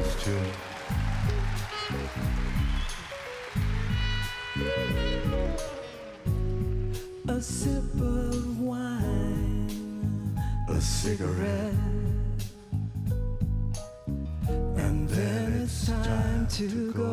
[0.02, 0.72] Wrote.
[7.28, 9.70] A sip of wine,
[10.70, 11.74] A cigarette.
[14.76, 17.11] and then it's time to go.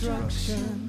[0.00, 0.79] destruction.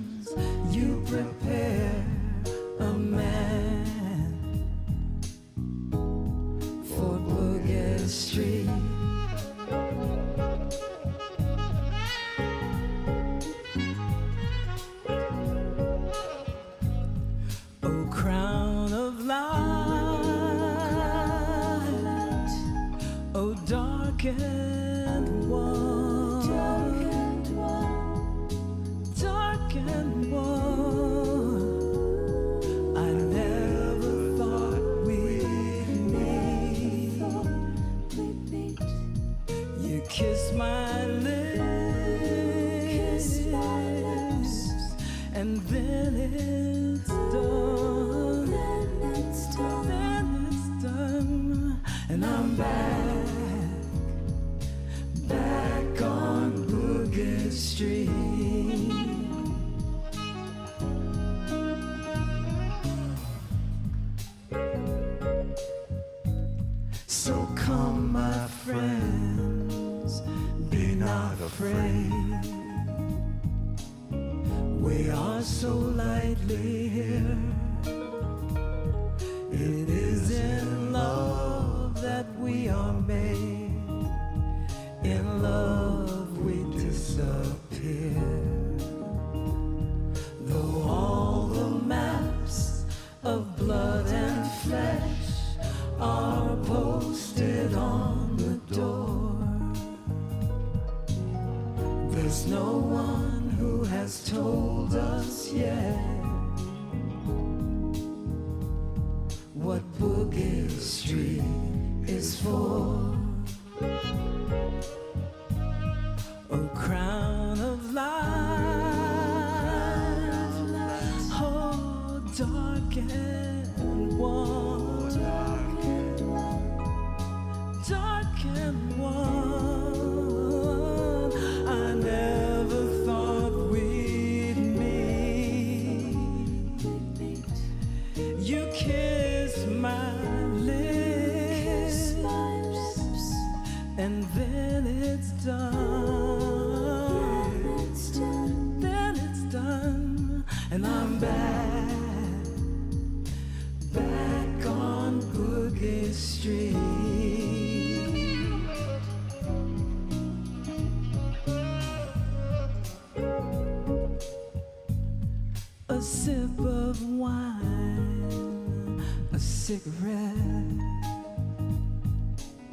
[169.84, 170.79] Cigarette,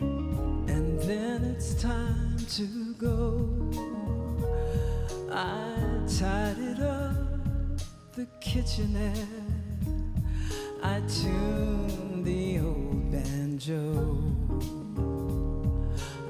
[0.00, 3.48] and then it's time to go.
[5.32, 5.76] I
[6.18, 7.16] tidied up
[8.14, 9.16] the kitchenette.
[10.82, 14.22] I tuned the old banjo.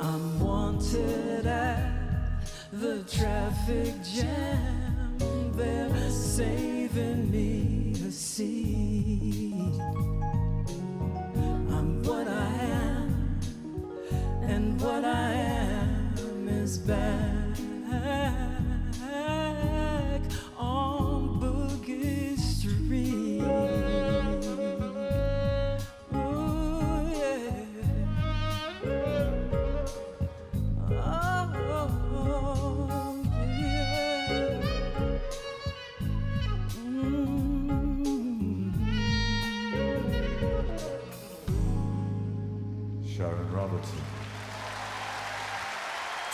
[0.00, 5.18] I'm wanted at the traffic jam.
[5.52, 9.17] They're saving me a seat.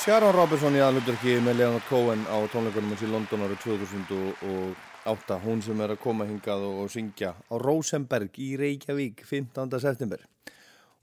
[0.05, 5.63] Sharon Robertson í aðluturki með Leonard Cohen á tónleikunum hans í London árið 2008 hún
[5.65, 9.79] sem er að koma hingað og, og syngja á Rosenberg í Reykjavík 15.
[9.81, 10.21] september.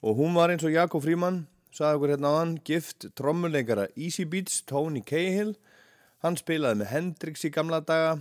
[0.06, 4.28] Og hún var eins og Jakob Fríman sagði okkur hérna á hann, gift trommuleikara Easy
[4.30, 5.56] Beats, Tony Cahill.
[6.22, 8.20] Hann spilaði með Hendrix í gamla daga.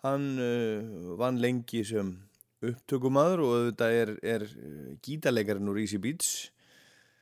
[0.00, 2.16] Hann uh, vann lengi sem
[2.64, 6.46] upptökumadur og auðvitað er, er uh, gítarleikarinn úr Easy Beats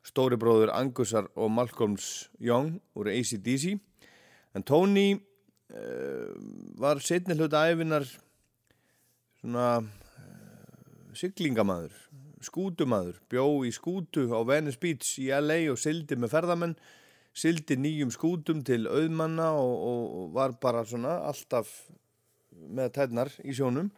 [0.05, 3.75] stóri bróður Angusar og Malcolms Young úr ACDC
[4.55, 6.33] en Tony uh,
[6.81, 8.07] var setni hluta æfinar
[9.41, 12.05] svona uh, siglingamæður
[12.45, 16.77] skútumaður, bjó í skútu á Venice Beach í LA og sildi með ferðamenn
[17.35, 21.71] sildi nýjum skútum til auðmanna og, og, var bara svona alltaf
[22.51, 23.91] með tætnar í sjónum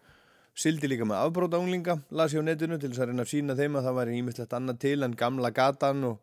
[0.57, 3.57] sildi líka með afbróta unglinga las ég á netinu til þess að reyna að sína
[3.59, 6.19] þeim að það væri ímislegt annað til en gamla gatan og,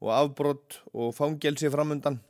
[0.00, 2.20] og afbrót og fangelsi framundan.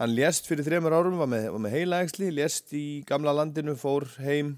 [0.00, 4.56] Hann lést fyrir þremur árum var með, með heilaægsli, lést í gamla landinu fór heim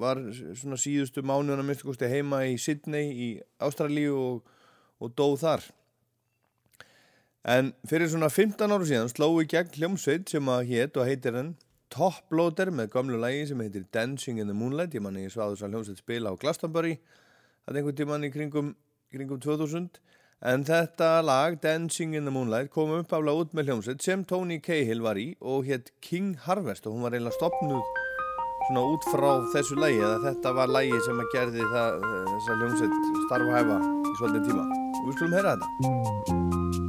[0.00, 0.20] var
[0.58, 3.28] svona síðustu mánuðan að minnst heima í Sydney í
[3.62, 4.56] Ástralíu og,
[5.00, 5.66] og dóð þar.
[7.42, 11.38] En fyrir svona 15 áru síðan sló í gegn hljómsveit sem að hétt og heitir
[11.38, 11.54] hann
[11.92, 14.94] Top Loader með gamlu lægi sem heitir Dancing in the Moonlight.
[14.96, 16.94] Ég manni ég svaði þess að hljómsveit spila á Glastonbury.
[17.62, 18.70] Það er einhvern tíman í kringum,
[19.12, 20.00] kringum 2000
[20.52, 25.04] en þetta lag Dancing in the Moonlight kom uppaflega út með hljómsveit sem Tony Cahill
[25.04, 26.88] var í og hétt King Harvest.
[26.88, 27.84] Og hún var eiginlega stopnuð
[28.66, 32.96] svona út frá þessu lægi eða þetta var lægi sem að gerði það, þessa hljómsveit
[33.26, 34.70] starfhæfa í svolítið tíma.
[35.02, 36.81] Og við skulum heyra þetta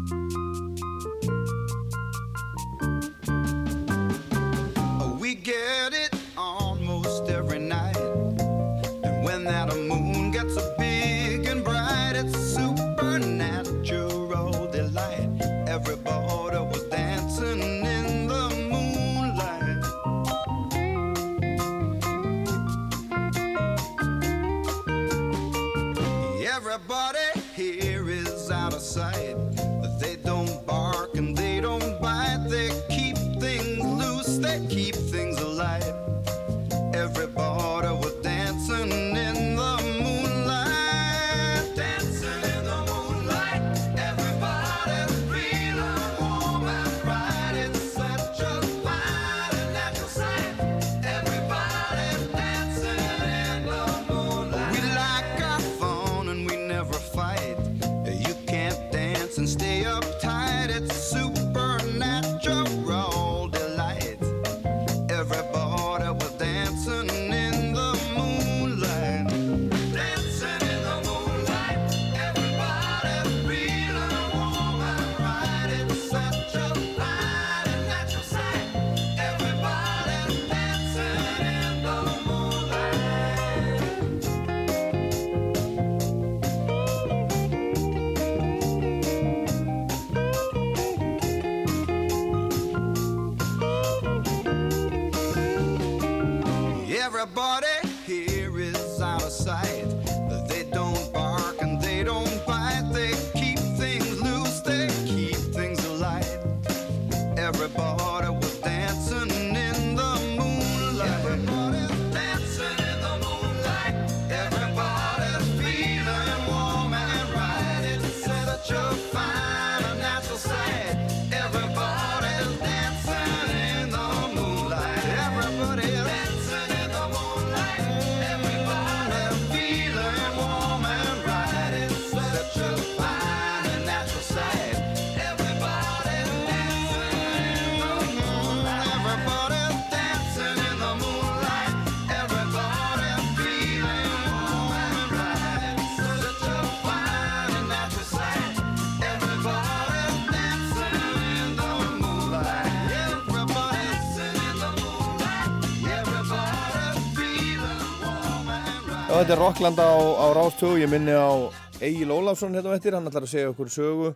[159.34, 161.50] þetta er Rocklanda á, á Rástögu, ég minni á
[161.82, 164.12] Egil Ólafsson hérna á eftir, hann ætlar að segja okkur sögu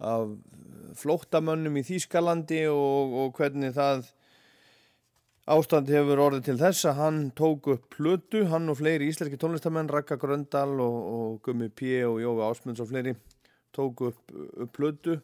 [0.00, 0.30] af
[0.96, 4.06] flóttamönnum í Þýskalandi og, og hvernig það
[5.52, 9.92] ástand hefur orðið til þess að hann tók upp plötu, hann og fleiri íslenski tónlistamenn,
[9.92, 12.00] Raka Gröndal og, og Gummi P.
[12.08, 13.12] og Jóga Ásmunds og fleiri
[13.76, 15.20] tók upp, upp plötu.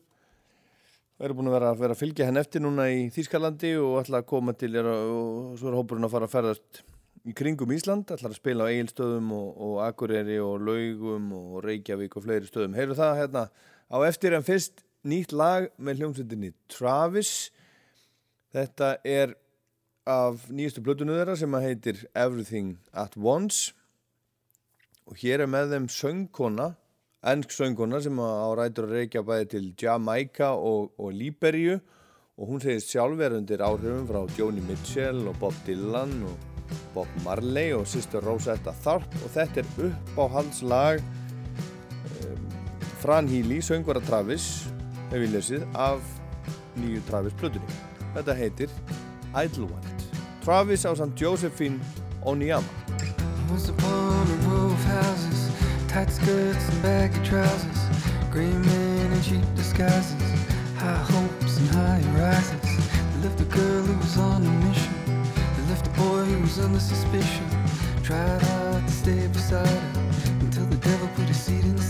[1.23, 4.33] Eru búin að vera, vera að fylgja henn eftir núna í Þýskalandi og ætla að
[4.37, 6.89] koma til er, og svo er hópurinn að fara að ferðast
[7.29, 12.17] í kringum Ísland, ætlar að spila á Egilstöðum og, og Akureyri og Laugum og Reykjavík
[12.19, 12.75] og fleiri stöðum.
[12.79, 13.45] Heyrðu það hérna
[13.93, 17.53] á eftir en fyrst nýtt lag með hljómsveitinni Travis.
[18.53, 19.37] Þetta er
[20.09, 23.71] af nýjastu blötunum þeirra sem að heitir Everything at Once
[25.07, 26.73] og hér er með þeim söngkona,
[27.23, 31.79] ennsk söngkona sem á rætur að reykja bæði til Jamaica og, og Líberíu
[32.39, 36.52] og hún segist sjálfver undir áhrifum frá Joni Mitchell og Bob Dylan og
[36.95, 42.45] Bob Marley og sýstur Rosetta Tharpe og þetta er uppáhaldslag um,
[43.03, 44.69] Fran Healy, söngvara Travis
[45.11, 46.05] ef við lesið af
[46.79, 47.81] nýju Travis plötunni
[48.17, 48.79] þetta heitir
[49.33, 50.09] Idlewild
[50.45, 51.81] Travis á samt Josephine
[52.23, 52.83] Onyama
[53.53, 55.51] Once upon a row of houses,
[55.87, 57.81] tight skirts and baggy trousers,
[58.31, 60.23] gray men in cheap disguises,
[60.79, 62.89] high hopes and high rises.
[63.13, 64.92] They left a girl who was on a mission.
[65.83, 67.47] Left a boy who was under suspicion.
[68.03, 70.05] Tried hard to stay beside her
[70.41, 71.82] until the devil put his seat inside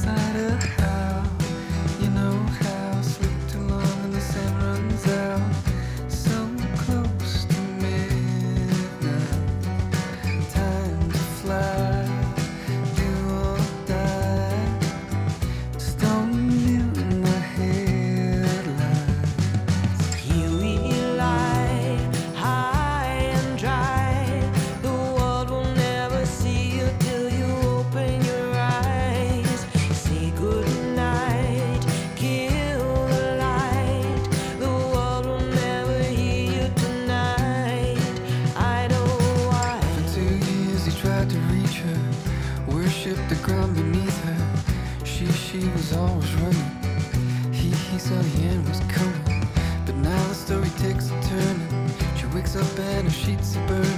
[52.62, 53.91] up in her sheets of burn.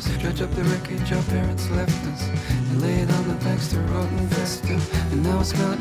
[0.00, 0.18] Seas.
[0.18, 2.28] Dredge up the wreckage our parents left us
[2.70, 3.34] and lay it on the
[3.70, 4.78] to rot and fester.
[5.12, 5.80] And now it's gone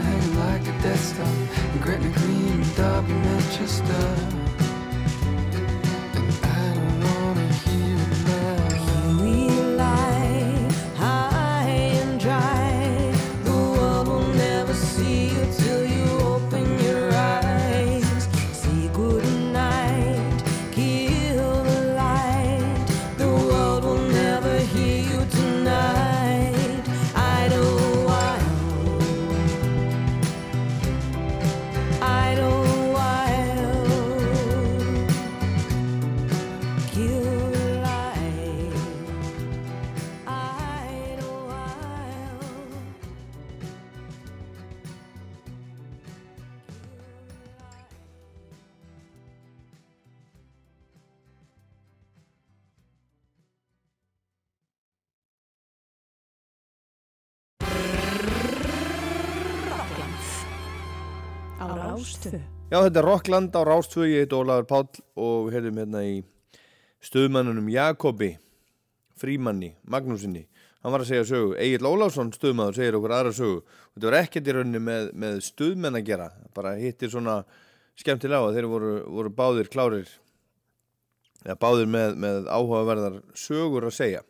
[62.74, 66.15] Já, þetta er Rockland á Rástvö, ég heit Ólafur Páll og heyrðum hérna í
[67.05, 68.32] stöðmannunum Jakobi
[69.21, 70.47] Frímanni, Magnúsinni
[70.82, 73.59] hann var að segja sögu, Egil Ólafsson stöðmaður segir okkur aðra sögu.
[73.93, 76.28] Þetta var ekkert í rauninni með, með stöðmenn að gera.
[76.57, 77.38] Bara hittir svona
[78.01, 80.09] skemmtilega að þeir voru, voru báðir klárir
[81.45, 84.26] eða báðir með, með áhugaverðar sögur að segja.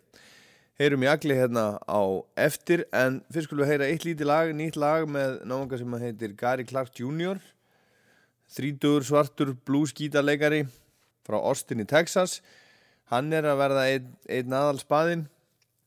[0.84, 2.02] Heyrum í agli hérna á
[2.44, 6.38] eftir en fyrst skulum við heyra eitt lítið lag nýtt lag með náðunga sem heitir
[6.38, 7.40] Gary Clark Jr.
[8.54, 10.64] þrítugur svartur bluesgítarleikari
[11.26, 12.42] frá Austin í Texas.
[13.12, 15.28] Hann er að verða einn ein aðal spaðinn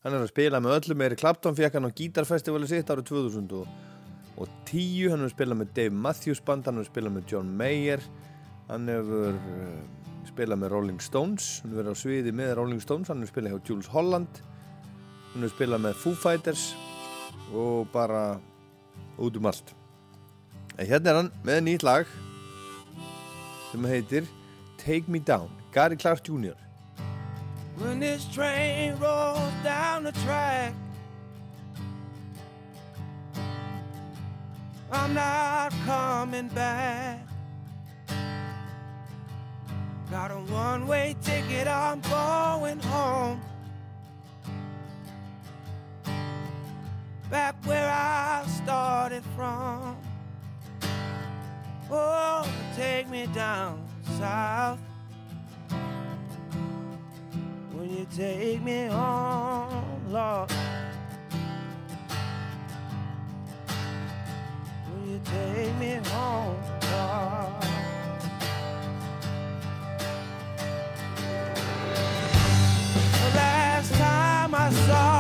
[0.07, 1.03] hann er að spila með öllum.
[1.03, 3.71] Eri Clapton fekk hann á gítarfestivali sitt árið 2000 og,
[4.39, 8.05] og 10 hann hefur spilað með Dave Matthews Band hann hefur spilað með John Mayer.
[8.69, 9.81] Hann hefur uh,
[10.29, 11.49] spilað með Rolling Stones.
[11.63, 13.11] Hann hefur verið á sviði með Rolling Stones.
[13.11, 14.41] Hann hefur spilað hjá Jules Holland.
[15.33, 16.69] Hann hefur spilað með Foo Fighters.
[17.51, 18.23] Og bara
[19.19, 19.75] út um allt.
[20.77, 22.17] En hérna er hann með nýtt lag
[23.77, 24.27] sem heitir
[24.79, 26.57] Take Me Down Gary Clark Jr.
[27.77, 30.73] When this train rolls down the track,
[34.91, 37.21] I'm not coming back.
[40.11, 43.41] Got a one way ticket, I'm going home.
[47.29, 50.06] Back where I started from.
[51.89, 53.81] Oh, take me down
[54.19, 54.79] south.
[57.73, 60.51] When you take me home, Lord.
[64.89, 66.57] When you take me home,
[66.91, 67.63] Lord.
[73.13, 75.16] The last time I saw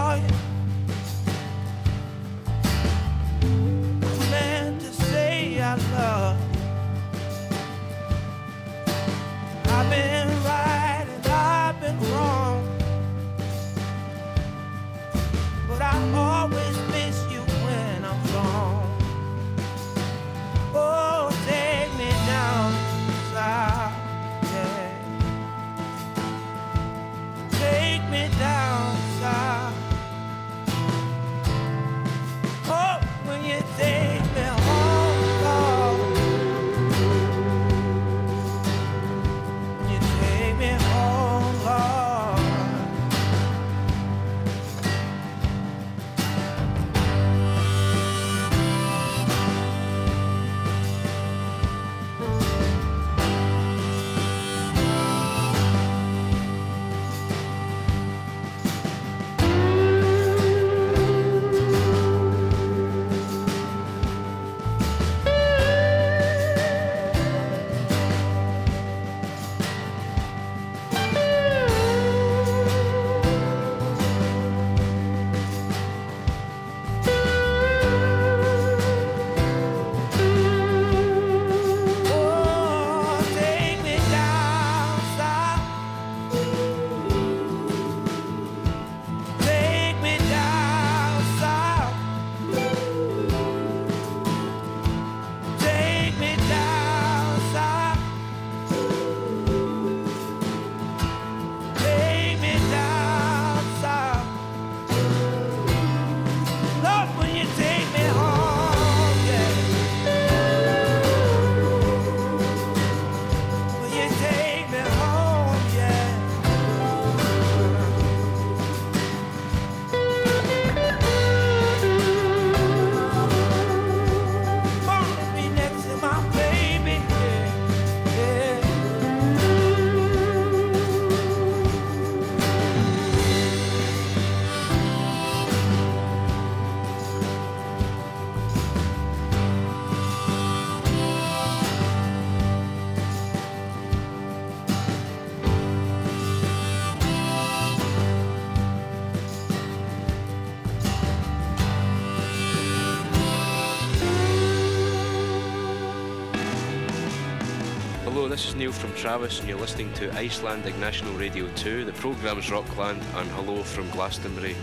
[158.56, 161.84] Neil from Travis, and you're listening to Icelandic National Radio 2.
[161.84, 164.56] The programme's Rockland, and hello from Glastonbury.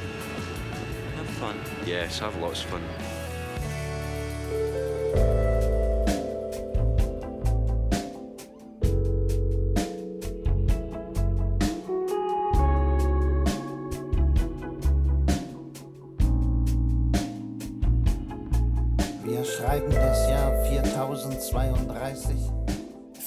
[1.16, 1.60] Have fun.
[1.86, 2.82] Yes, have lots of fun.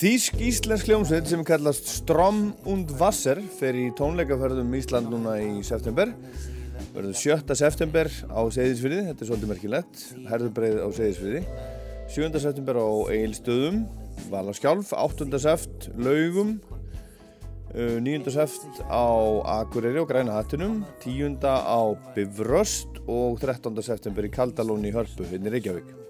[0.06, 6.12] Þýsk-íslensk hljómsveit sem kallast Strom und Wasser fer í tónleikaferðum Ísland núna í september
[6.94, 7.56] verður 7.
[7.58, 11.42] september á Seyðisfyrði þetta er svolítið merkilegt herðubreið á Seyðisfyrði
[12.14, 12.30] 7.
[12.44, 13.82] september á Egilstöðum
[14.30, 15.28] Valaskjálf 8.
[15.42, 16.54] sept Laugum
[17.74, 18.30] uh, 9.
[18.30, 19.10] sept á
[19.58, 21.42] Akureyri og Græna Hattinum 10.
[21.42, 21.82] á
[22.14, 23.74] Bifröst og 13.
[23.82, 26.05] september í Kaldalóni í Hörpu hérna í Reykjavík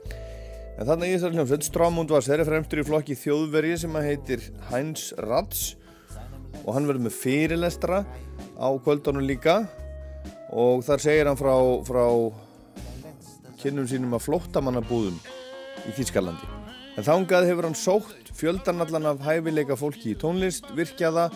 [0.76, 4.42] En þannig í þessari hljómsveit, Strámund var sér fremstur í flokki þjóðvergi sem að heitir
[4.68, 5.70] Heinz Ratz
[6.66, 8.02] og hann verður með fyrirlestra
[8.60, 9.62] á kvöldunum líka
[10.52, 11.54] og þar segir hann frá,
[11.88, 12.04] frá
[13.62, 15.16] kynnum sínum að flóttamannabúðum
[15.88, 16.52] í Þýskalandi.
[16.96, 21.30] En þángað hefur hann sótt fjöldanallan af hæfileika fólki í tónlist, virkjaða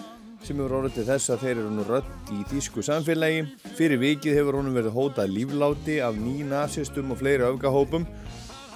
[0.44, 3.46] sem hefur orðið til þess að þeir eru nú rödd í þýsku samfélagi.
[3.76, 8.04] Fyrir vikið hefur honum verið hótað lífláti af nýnasistum og fleiri öfgahópum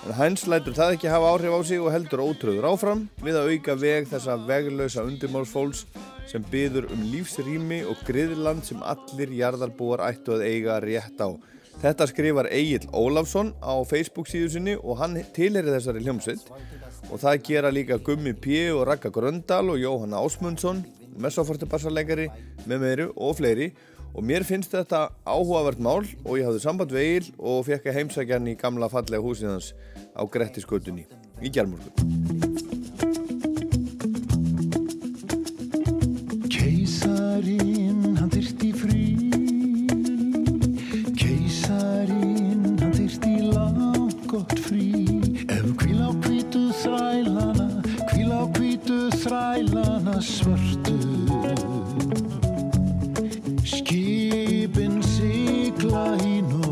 [0.05, 3.47] En Hæns lætur það ekki hafa áhrif á sig og heldur ótröður áfram við að
[3.55, 5.87] auka veg þessa veglausa undirmálsfólks
[6.29, 11.33] sem byður um lífsrými og griðland sem allir jarðarbúar ættu að eiga rétt á.
[11.81, 16.53] Þetta skrifar Egil Ólafsson á Facebook síðu sinni og hann tilheri þessari hljómsveit
[17.09, 18.61] og það gera líka Gummi P.
[18.77, 20.85] og Raka Gröndal og Jóhanna Ásmundsson,
[21.17, 22.29] messofortibassarleikari
[22.69, 23.73] með meiru og fleiri
[24.15, 27.97] og mér finnst þetta áhugavert mál og ég hafði samband við Egil og fekk að
[27.99, 29.73] heimsækja hann í gamla fallega húsið hans
[30.15, 31.09] á Grettisgötunni
[31.43, 31.91] í Gjarmorgun.
[36.47, 39.03] Keisarin, hann þyrti frí.
[41.19, 44.93] Keisarin, hann þyrti langt gott frí.
[45.51, 47.69] Ef kvíl á hvítu þrælana
[48.13, 50.95] Kvíl á hvítu þrælana svörtu
[54.35, 56.64] Skipin sigla í nótt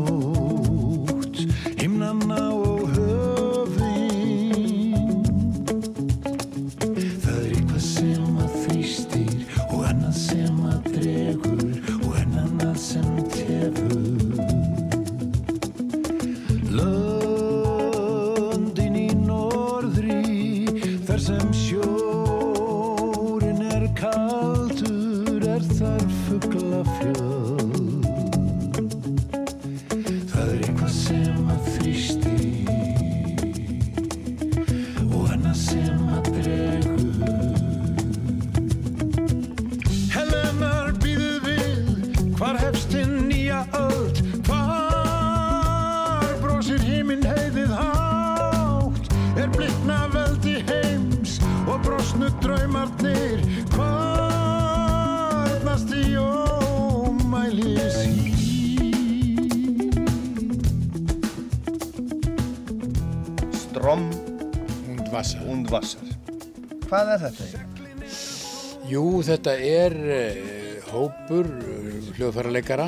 [67.13, 67.45] Hvað er þetta?
[67.45, 68.87] eiginlega?
[68.89, 72.87] Jú, þetta er uh, hópur uh, hljóðfæraleikara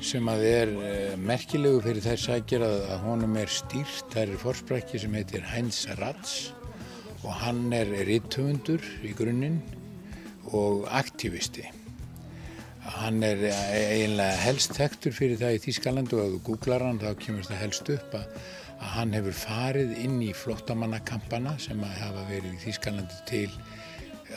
[0.00, 4.06] sem að er uh, merkilegu fyrir þær sækir að, að honum er stýrt.
[4.14, 6.32] Það er forsprækki sem heitir Heinz Ratz
[7.20, 9.60] og hann er rittöfundur í grunninn
[10.56, 11.68] og aktivisti.
[12.96, 17.10] Hann er eiginlega helst þekktur fyrir það í Þýskaland og ef þú googlar hann þá
[17.20, 18.42] kemur það helst upp að,
[18.82, 23.48] að hann hefur farið inn í flóttamannakampana sem að hafa verið í Þýskalandi til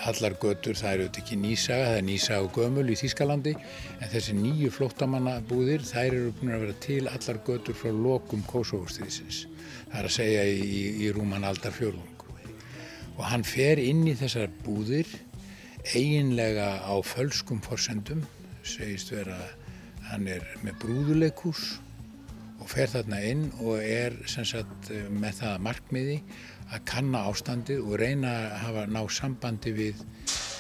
[0.06, 4.36] allar götur, það eru ekki nýsaga, það er nýsaga og gömul í Þýskalandi en þessi
[4.38, 9.46] nýju flóttamannabúðir þær eru búin að vera til allar götur frá lokum Kosovo-stríðsins
[9.92, 12.12] það er að segja í, í rúman aldar fjörlung
[13.16, 15.08] og hann fer inn í þessar búðir
[15.94, 18.26] eiginlega á fölskum forsendum
[18.68, 19.38] segist vera
[20.12, 21.78] hann er með brúðuleikús
[22.66, 26.20] og fer þarna inn og er sagt með það markmiði
[26.74, 30.02] að kanna ástandið og reyna að hafa ná sambandi við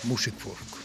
[0.05, 0.75] músikfólk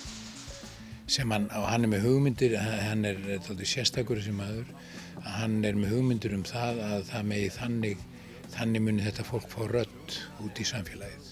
[1.11, 3.21] sem hann, hann er með hugmyndir hann er
[3.69, 4.73] sérstakur sem aður
[5.21, 8.07] að hann er með hugmyndir um það að það megi þannig
[8.55, 11.29] þannig muni þetta fólk fá rödd út í samfélagið.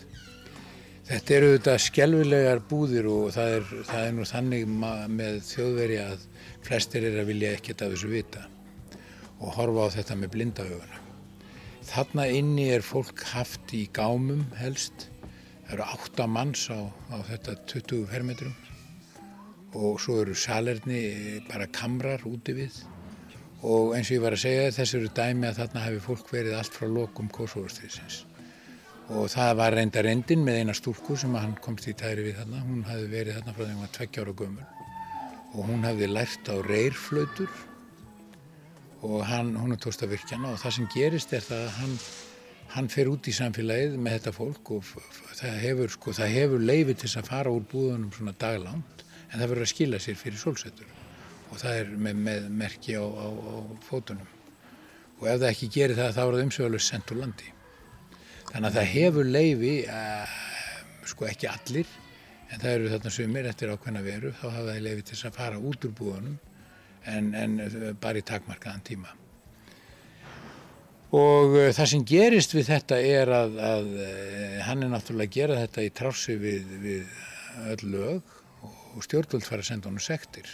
[1.08, 4.68] Þetta eru þetta skelvilegar búðir og það er, það er nú þannig
[5.16, 6.28] með þjóðveri að
[6.68, 8.44] flestir er að vilja ekkert af þessu vita
[9.38, 11.00] og horfa á þetta með blindahuguna.
[11.88, 15.08] Þarna inni er fólk haft í gámum helst.
[15.64, 16.80] Það eru átta manns á,
[17.12, 18.54] á þetta 20 fermetrum.
[19.76, 21.02] Og svo eru salerni
[21.48, 22.82] bara kamrar úti við.
[23.62, 26.58] Og eins og ég var að segja þessu eru dæmi að þarna hefur fólk verið
[26.58, 28.24] allt frá lokum Kosovostriðsins
[29.08, 32.60] og það var reynda reyndin með eina stúlku sem hann komst í tæri við þarna.
[32.66, 34.66] Hún hafði verið þarna frá þegar hún var tveggjára gömul.
[35.54, 37.54] Og hún hafði lært á reyrflautur
[39.06, 41.74] og hann, hún er tókst að virkja hana og það sem gerist er það að
[41.78, 41.98] hann,
[42.74, 44.88] hann fer út í samfélagið með þetta fólk og
[45.38, 49.66] það hefur, sko, hefur leifi til að fara úr búðunum svona daglangt en það verður
[49.66, 50.90] að skila sér fyrir sólsetur.
[51.48, 53.54] Og það er með, með merki á, á, á
[53.86, 54.34] fótunum.
[55.18, 57.48] Og ef það ekki gerir það þá er það umsögulega sendt úr landi.
[58.48, 60.36] Þannig að það hefur leifi uh,
[61.08, 61.88] sko ekki allir
[62.48, 65.60] en það eru þarna sumir eftir ákveðna veru þá hafa það leifi til að fara
[65.70, 66.38] út úr búðunum
[67.06, 69.14] en, en eh, bara í takmarkaðan tíma.
[71.08, 75.36] Og uh, það sem gerist við þetta er að, að uh, hann er náttúrulega að
[75.38, 77.14] gera þetta í trássi við, við
[77.72, 78.34] öll lög
[78.68, 80.50] og stjórnvöld fara að senda honum sektir.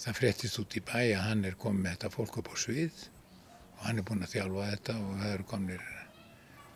[0.00, 3.08] Það fréttist út í bæ að hann er komið með þetta fólk upp á svið
[3.78, 5.88] og hann er búinn að þjálfa þetta og það eru komnir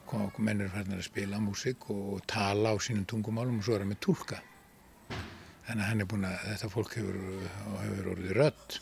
[0.08, 3.84] kom, mennir færðin að spila músík og, og tala á sínum tungumálum og svo er
[3.84, 4.40] hann með túlka
[5.68, 7.20] þannig að hann er búinn að þetta fólk hefur,
[7.80, 8.78] hefur orðið rödd.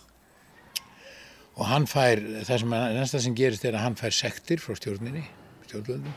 [1.53, 5.25] Og hann fær það sem, næsta sem gerist er að hann fær sektir frá stjórninni
[5.67, 6.15] stjórnvöldum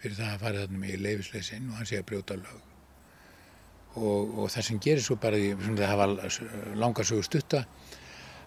[0.00, 2.64] fyrir það að fara þarna í leifisleisinn og hann sé að brjóta lög.
[3.96, 7.64] Og, og það sem gerir svo bara í sem það hafa langar sögur stutta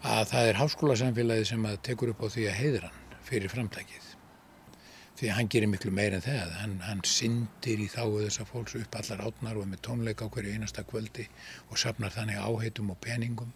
[0.06, 4.09] að það er háskólasamfélagi sem að tekur upp á því að heiðra hann fyrir framtækið
[5.20, 8.96] því hann gerir miklu meir en það hann, hann syndir í þáu þessa fólks upp
[8.96, 11.26] allar átnar og er með tónleika á hverju einasta kvöldi
[11.68, 13.52] og safnar þannig áheitum og peningum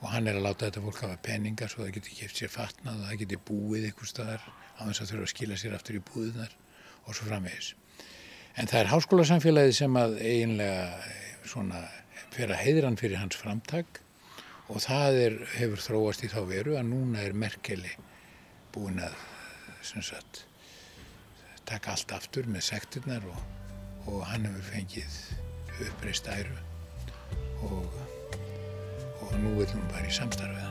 [0.00, 2.98] og hann er að láta þetta fólk hafa peninga svo það geti keft sér fatnað
[2.98, 4.42] og það geti búið ykkur staðar
[4.78, 6.52] á þess að þurfa að skila sér aftur í búðunar
[7.04, 7.72] og svo framvegis.
[8.58, 11.82] En það er háskólasamfélagið sem að eiginlega eh, svona
[12.34, 14.02] fyrir að heiðra hann fyrir hans framtak
[14.68, 17.94] og það er, hefur þróast í þá veru að núna er Merkeli
[18.74, 19.16] búin að
[20.04, 20.44] sagt,
[21.68, 23.40] taka allt aftur með sektirnar og,
[24.08, 25.18] og hann hefur fengið
[25.88, 26.56] uppreist æru
[27.68, 27.98] og,
[29.22, 30.68] og nú vil hún bara í samstarfið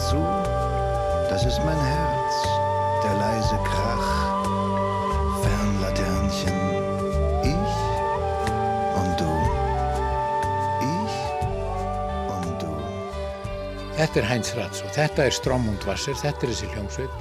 [0.00, 0.20] zu?
[1.28, 2.34] Das ist mein Herz,
[3.04, 4.40] der leise Krach.
[5.42, 6.58] Fernlaternchen,
[7.44, 7.76] ich
[9.00, 9.32] und du.
[10.96, 11.16] Ich
[12.34, 12.72] und du.
[13.96, 17.14] Þetta er Heinz Ratz og þetta er Strómund Vasser, þetta er þessi hljómsveit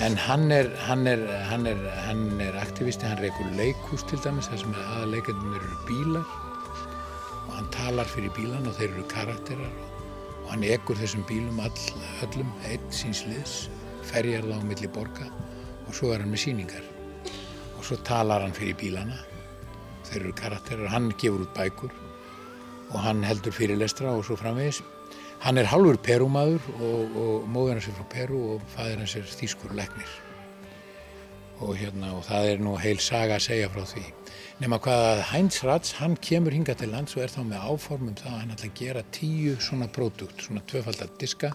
[0.00, 4.48] en hann er, hann er, hann er, hann er aktivisti, hann reykur leikhús til dæmis
[4.48, 6.36] þar sem aðaleikendunir eru bílar
[7.48, 9.99] og hann talar fyrir bílan og þeir eru karakterar og,
[10.50, 11.82] og hann ekur þessum bílum all,
[12.26, 13.52] öllum, einn síns liðs,
[14.02, 15.28] ferjar þá á milli borga
[15.86, 16.88] og svo er hann með síningar
[17.76, 19.20] og svo talar hann fyrir bílana,
[20.08, 21.94] þeir eru karakterar, hann gefur út bækur
[22.90, 24.82] og hann heldur fyrirlestra og svo framvegis.
[25.46, 29.30] Hann er halvur perúmaður og, og móður hans er frá Perú og fæðir hans er
[29.30, 30.10] þýskur leknir.
[31.60, 34.04] Og, hérna, og það er nú heil saga að segja frá því.
[34.60, 38.16] Nefna hvað að Heinz Ratz, hann kemur hinga til lands og er þá með áformum
[38.16, 41.52] það að hann ætla að gera tíu svona pródukt, svona tvöfaldar diska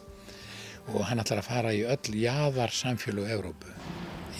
[0.93, 3.73] og hann ætlar að fara í öll jaðar samfélög Evrópu.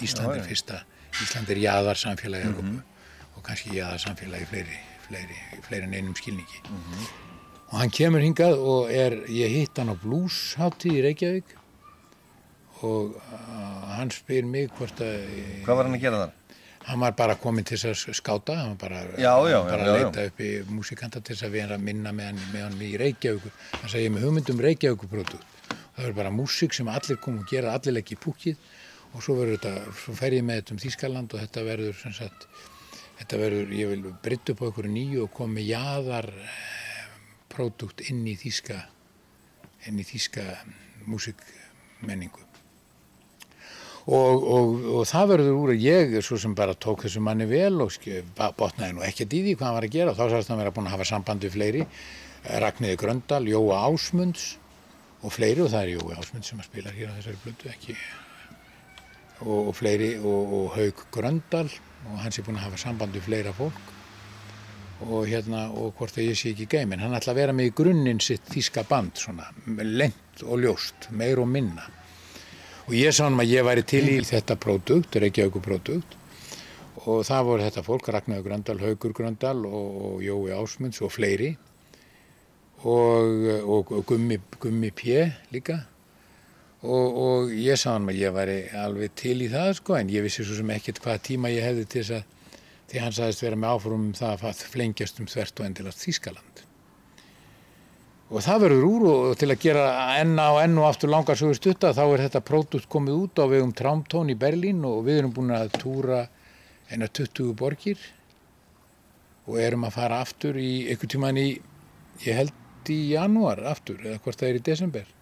[0.02, 0.80] Ísland er fyrsta,
[1.22, 2.82] Ísland er jaðar samfélag Evrópu
[3.36, 6.62] og kannski jaðar samfélag í fleiri, fleiri, fleiri en einum skilningi.
[7.66, 11.56] og hann kemur hingað og er, ég hitt hann á blueshátti í Reykjavík
[12.84, 15.22] og uh, hann spyr mig hvort að
[15.64, 16.34] Hvað var hann að gera þar?
[16.86, 19.90] hann var bara komin til þess að skáta hann var bara, Já, já, bara já,
[19.90, 22.82] að leita upp í músikanta til þess að vera að minna með hann, með hann
[22.86, 23.48] í Reykjavík
[23.80, 27.50] hann sagði ég er með hugmyndum Reykjavíkuprodukt það verður bara músík sem allir kom og
[27.50, 28.62] gera allir leggja í púkið
[29.16, 32.14] og svo verður þetta, svo fer ég með þetta um Þískaland og þetta verður sem
[32.20, 32.46] sagt
[33.18, 36.30] þetta verður, ég vil breytta upp á einhverju nýju og koma með jaðar
[37.50, 38.78] produkt inn í Þíska
[39.90, 40.46] inn í Þíska
[41.10, 42.45] músikmenningu
[44.06, 47.80] og, og, og það verður úr að ég svo sem bara tók þessu manni vel
[47.82, 47.96] og
[48.38, 50.12] botnaði nú ekkert í því hvað hann var að gera.
[50.12, 51.88] Og þá sagðist hann vera búin að hafa samband við fleiri.
[52.46, 54.46] Ragnhiði Gröndal, Jóa Ásmunds
[55.26, 57.98] og fleiri og það er Jói Ásmunds sem að spila hér á þessari blötu ekki?
[59.42, 61.66] Og, og fleiri og, Haug Gröndal
[62.06, 63.92] og hann sé búin að hafa samband við fleira fólk.
[65.10, 67.76] Og hérna og hvort að ég sé ekki geimin hann ætla að vera með í
[67.82, 71.84] grunninn sitt þíska band svona lengt og ljóst meir og minna
[72.86, 76.16] og ég sá hann að ég væri til í þetta pródukt, Reykjavíku pródukt
[77.06, 81.52] og það voru þetta fólk, Ragnar Gröndal, Haugur Gröndal og, og Jói Ásmunds og fleiri.
[82.82, 85.20] Og, og, og Gummi, Gummi P.
[85.54, 85.78] líka.
[86.86, 89.96] Og, ég sá hann að ég væri alveg til í það sko.
[89.98, 93.16] En ég vissi svo sem ekkert hvaða tíma ég hefði til þess að því hann
[93.16, 96.65] sagðist vera með áfórum um það að flengjast um þvert og endilast Þískaland
[98.26, 99.86] og það verður úr og til að gera
[100.18, 103.46] enn á enn og aftur langar sögur stutta þá er þetta pródútt komið út á
[103.46, 106.24] vegum Traumtón í Berlín og við erum búin að túra
[106.90, 108.02] eina 20 borgir
[109.46, 111.48] og erum að fara aftur í einhvern tíman í,
[112.26, 115.12] ég held í janúar aftur eða hvort það er í desember.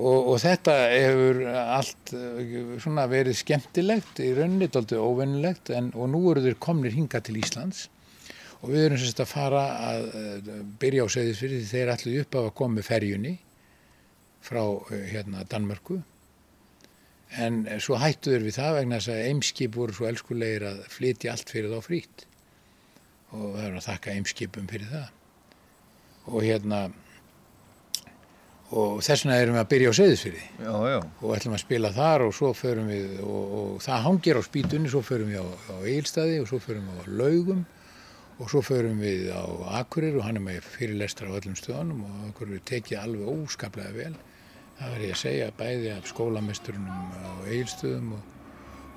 [0.00, 6.08] Og, og þetta hefur allt eh, svona verið skemmtilegt í rauninni, dálítið óvennilegt en, og
[6.14, 7.90] nú eru þeir komnir hinga til Íslands
[8.62, 10.50] og við erum sérst að fara að eh,
[10.82, 13.34] byrja á segðisfyrir því þeir ætluðu upp af að koma með ferjunni
[14.42, 15.98] frá eh, hérna Danmörku.
[17.42, 20.84] En eh, svo hættu þeir við það vegna þess að eimskip voru svo elskulegir að
[20.94, 22.26] flytja allt fyrir þá frýtt
[23.32, 25.10] og það er að þakka eimskipum fyrir það.
[26.30, 26.82] Og hérna
[28.72, 30.98] og þess vegna erum við að byrja á já.
[31.02, 34.92] og ætlum að spila þar og svo förum við og, og það hangir á spýtunni
[34.92, 37.64] svo förum við á, á Egilstaði og svo förum við á Laugum
[38.42, 39.46] og svo förum við á
[39.78, 43.96] Akurir og hann er með fyrirlestra á öllum stöðunum og okkur er tekið alveg óskaplega
[43.96, 44.14] vel
[44.78, 48.32] það verður ég að segja bæði af skólamesturunum á Egilstöðum og,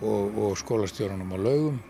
[0.01, 1.83] og, og skólastjórunum á Laugum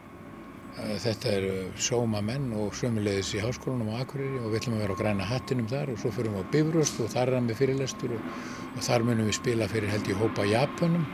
[0.76, 4.84] Eh, Þetta eru sóma menn og sömulegis í háskólanum á Akureyri og við ætlum að
[4.84, 7.48] vera á græna hattinum þar og svo förum við á Bifröst og þar er hann
[7.48, 8.27] með fyrirlestur og,
[8.76, 11.07] og þar munum við spila fyrir held ég hópa Japanum.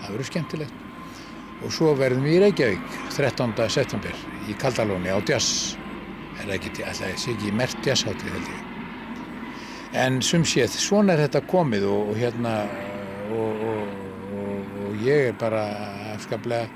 [0.00, 0.86] Það verður skemmtilegt.
[1.60, 3.58] Og svo verðum við í Reykjavík 13.
[3.68, 5.79] september í Kaldalóni á Djass.
[6.40, 8.66] Er það ekki, alltaf ekki í mert Djassháttið held ég.
[10.00, 12.54] En sum séð, svona er þetta komið og, og hérna
[13.34, 13.94] og, og,
[14.86, 15.64] og, ég er bara
[16.14, 16.68] afskaplega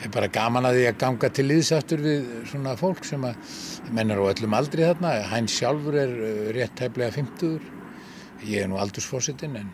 [0.00, 3.52] er bara gaman að því að ganga til liðsaftur við svona fólk sem að
[3.92, 8.70] menn er á öllum aldri þarna, hæn sjálfur er uh, rétt tæplega 50 ég er
[8.72, 9.68] nú aldursfósitinn en,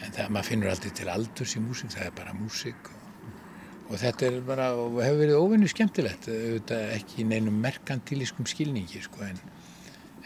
[0.00, 2.92] en það, maður finnur aldrei til aldurs í músík, það er bara músík
[3.92, 9.24] og, þetta er bara, og hefur verið óvinni skemmtilegt, auðvitað ekki neinum merkantilískum skilningi sko
[9.28, 9.40] en,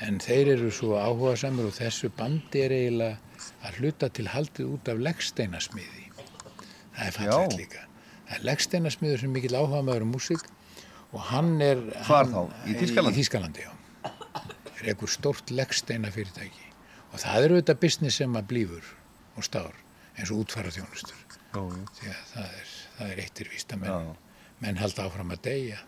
[0.07, 3.19] en þeir eru svo áhuga samur og þessu bandi er eiginlega
[3.67, 6.07] að hluta til haldið út af leggsteinasmiði
[6.97, 7.83] það er fallegt líka.
[8.27, 10.47] Það er leggsteinasmiður sem mikill áhuga maður um músík
[11.13, 12.55] og hann er hann, þá?
[12.71, 13.67] Í Þýskalandi?
[13.67, 13.75] Í
[14.07, 16.71] það er einhver stórt leggsteina fyrirtæki
[17.13, 18.91] og það er auðvitað business sem að blífur
[19.37, 19.79] og stár
[20.17, 21.23] eins og útfara þjónustur
[21.57, 24.15] því að það er, það er eittir víst að menn,
[24.65, 25.83] menn halda áfram að deyja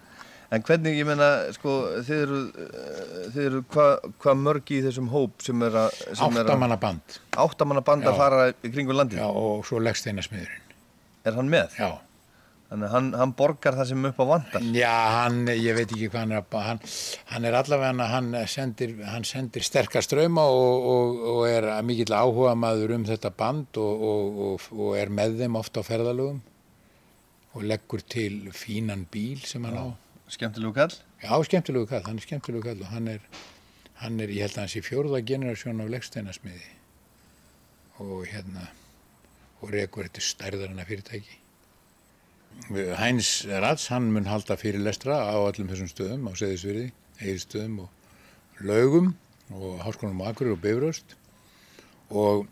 [0.49, 1.73] En hvernig, ég meina, sko,
[2.07, 5.91] þið eru, eh, þið eru hvað hva mörg í þessum hóp sem er að...
[6.17, 6.63] sem er að-
[8.23, 9.21] fara í kringum landið?
[9.21, 10.73] Já, og svo leggsteinasmiðurinn.
[11.29, 11.77] Er hann með?
[11.77, 11.91] Já.
[12.69, 14.65] Þannig að hann, hann borgar það sem upp á vandar?
[14.77, 16.81] Já, hann, ég veit ekki hvað hann er að, hann,
[17.35, 22.57] hann er allavega, hann sendir, hann sendir sterkar ströma og, og, og er mikill áhuga
[22.57, 26.41] maður um þetta band og, og, og, og er með þeim ofta á ferðalögum
[27.55, 29.87] og leggur til fínan bíl sem hann á.
[30.29, 30.95] Skemmtilegu kall?
[31.23, 33.23] Já, skemmtilegu kall, hann er skemmtilegu kall og hann er,
[34.03, 36.75] hann er, ég held að hann sé fjórða generasjón af leggsteinasmiði
[38.05, 38.69] og hérna,
[39.59, 41.39] og rekur þetta stærðarana fyrirtæki.
[42.99, 49.13] Hæns Rats, hann mun halda fyrirlestra á öllum þessum stöðum, á Seðisverði, Egilstöðum og Laugum
[49.55, 51.17] og Háskólanum Akureyri og Bifröst
[52.11, 52.47] og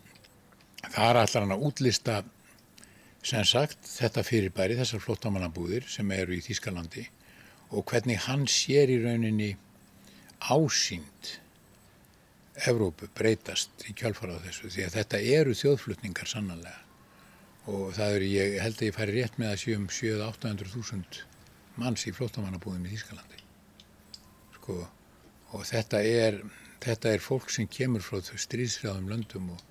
[0.95, 2.21] þar ætlar hann að útlista
[3.27, 7.07] sem sagt þetta fyrirbæri, þessar flottamannabúðir sem eru í Þýskalandi
[7.75, 9.57] og hvernig hann sér í rauninni
[10.47, 11.33] ásýnd
[12.71, 16.87] Evrópu breytast í kjálfara á þessu því að þetta eru þjóðflutningar sannanlega
[17.67, 21.25] og það eru, ég held að ég færi rétt með að séum 700-800.000
[21.83, 23.43] manns í flóttamannabúðum í Þýskalandi.
[24.57, 24.77] Sko
[25.57, 26.39] og þetta er,
[26.85, 29.65] þetta er fólk sem kemur frá þau stríðsræðum löndum og,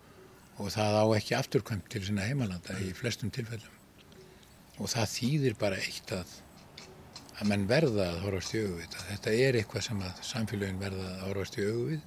[0.56, 5.80] og það á ekki afturkvæmt til sinna heimalanda í flestum tilfellum og það þýðir bara
[5.80, 6.34] eitt að
[7.36, 9.32] að menn verða að horfast í við þetta.
[9.34, 12.04] Er eitthvað sem að samfélagin verða að horfast í við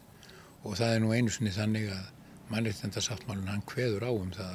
[0.65, 2.07] og það er nú einu sinni þannig að
[2.49, 4.55] mannréttindasáttmálun hann kveður á um það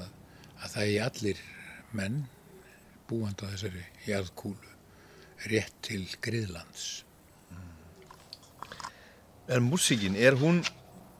[0.64, 1.42] að það er allir
[1.94, 2.24] menn
[3.10, 4.72] búandi á þessari jarðkúlu
[5.52, 7.04] rétt til griðlands.
[9.52, 10.62] En músíkin, er hún,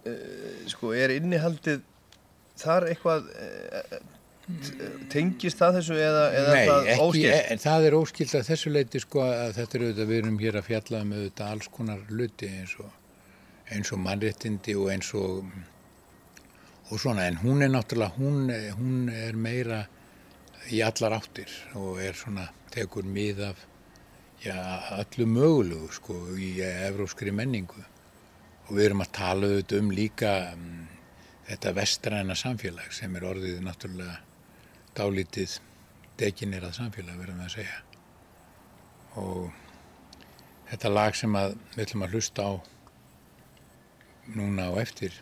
[0.08, 1.84] uh, sko, er innihaldið
[2.60, 4.02] þar eitthvað, uh,
[5.14, 7.52] tengist það þessu eða, eða Nei, það ekki, óskilt?
[7.54, 10.60] en það er óskilt að þessu leiti sko að þetta er auðvitað, við erum hér
[10.60, 12.98] að fjalla um auðvitað alls konar luti eins og,
[13.72, 15.54] eins og mannréttindi og eins og
[16.92, 19.86] og svona, en hún er náttúrulega, hún, hún er meira
[20.70, 21.50] í allar áttir
[21.80, 23.64] og er svona, tekur mið af
[24.44, 24.58] já,
[25.00, 27.80] öllu mögulegu sko í evróskri menningu
[28.68, 30.68] og við erum að tala auðvitað um líka um,
[31.48, 34.20] þetta vestræna samfélag sem er orðið náttúrulega
[34.98, 35.58] dálítið
[36.20, 37.80] deginirað samfélag verðum við að segja.
[39.20, 39.50] Og
[40.72, 42.52] þetta lag sem að við ætlum að hlusta á
[44.38, 45.18] núna á eftir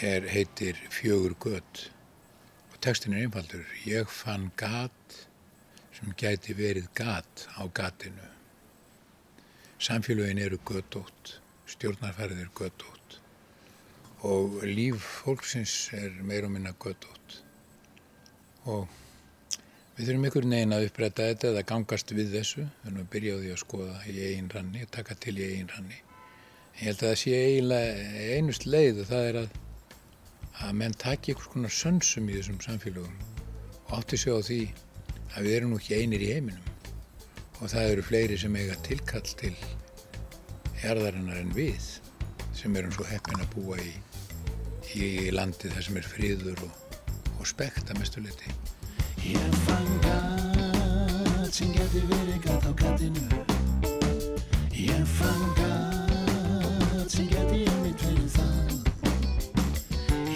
[0.00, 1.84] er, heitir Fjögur gött
[2.72, 3.66] og textin er einfaldur.
[3.84, 5.18] Ég fann gat
[5.92, 8.28] sem gæti verið gat á gatinu.
[9.82, 13.01] Samfélögin eru göttótt stjórnarfærið er göttótt
[14.22, 17.40] og líf fólksins er meir og minna göttótt
[18.70, 18.86] og
[19.96, 22.62] við þurfum einhvern veginn að uppræta þetta eða gangast við þessu.
[22.84, 25.98] Þannig að byrja á því að skoða í eigin ranni taka til í eigin ranni.
[26.78, 29.58] Ég held að það sé eiginlega einust leið og það er að
[30.62, 33.18] að menn taki einhvers konar sönsum í þessum samfélögum
[33.88, 34.60] og átti sig á því
[35.34, 36.68] að við erum nú ekki einir í heiminum.
[37.60, 39.54] Og það eru fleiri sem eiga tilkall til
[40.82, 41.90] jarðarinnar en við
[42.56, 43.92] sem erum svo heppin að búa í,
[44.96, 47.00] í landi þar sem er friður og,
[47.38, 48.52] og spekt að mestu liti.
[49.22, 53.42] Ég fann gat sem geti verið gat á gatinu.
[54.76, 58.70] Ég fann gat sem geti einmitt verið það.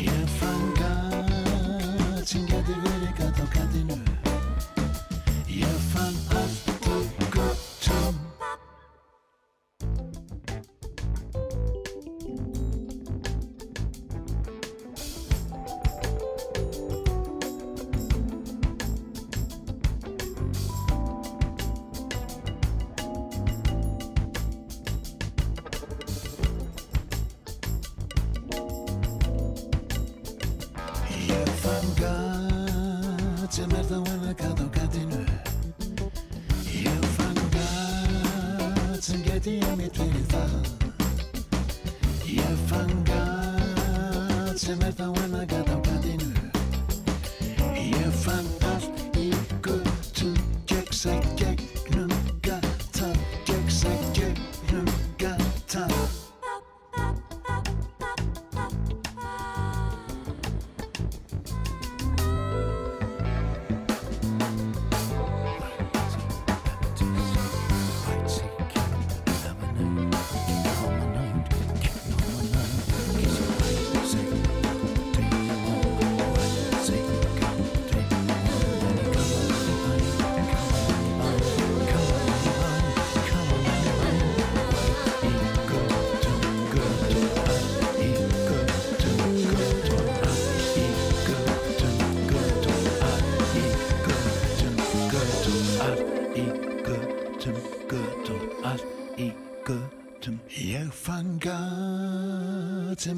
[0.07, 4.06] Ég fann gat sem geti verið gat á gatinu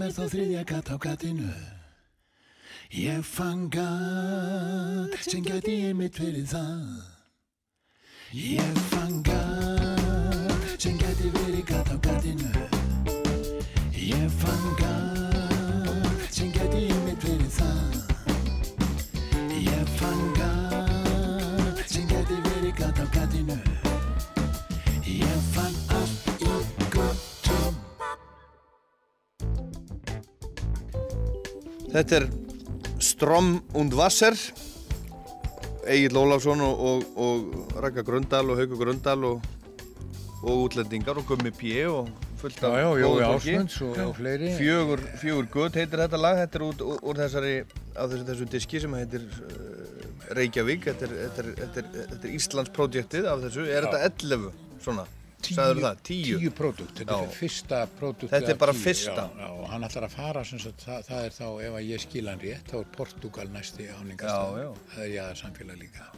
[0.09, 1.48] er þá þriðja gat á gatinu.
[2.97, 6.86] Ég fann gat sem geti einmitt verið það.
[8.32, 12.66] Ég fann gat sem geti verið gat á gatinu.
[13.93, 15.18] Ég fann gat
[31.98, 32.26] Þetta er
[33.02, 34.36] Strom und Wasser
[35.88, 39.42] Egil Ólafsson og, og, og Raka Gröndal og Haugur Gröndal og,
[40.44, 43.54] og útlendingar og Gummi P og fullt af já, góðu Jói fólki.
[43.56, 44.52] Ásmunds og- og fleiri.
[44.54, 47.54] Fjögur, fjögur gutt heitir þetta lag, þetta er út, úr, úr þessari,
[47.98, 52.28] á þessu, þessu diski sem heitir uh, Reykjavík, þetta er, þetta er, þetta er, þetta
[52.28, 53.90] er Íslands projektið af þessu, er Já.
[53.90, 54.52] þetta 11
[54.84, 55.06] svona,
[55.47, 56.39] sagður það, 10?
[56.43, 57.24] Tíu pródukt, þetta Já.
[57.24, 59.24] er fyrsta pródukt Þetta er bara fyrsta.
[59.28, 62.02] Já, já, og hann ætlar að fara sagt, það, það er þá, ef að ég
[62.05, 63.94] skil hann rétt, þá er Portugal næsti já.
[64.19, 66.09] Það er jáða samfélag líka.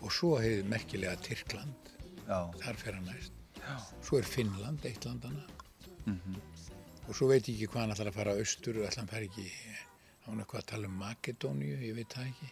[0.00, 1.92] Og svo hefur merkilega Tyrkland,
[2.26, 3.32] þar fer hann næst.
[4.04, 5.44] Svo er Finnland, eitt landana.
[6.04, 6.40] Mhm.
[7.08, 9.46] Og svo veit ég ekki hvað hann ætlar að fara austur, ætlar hann fara ekki,
[10.26, 12.50] hann eitthvað að tala um Makedóníu, ég veit það ekki.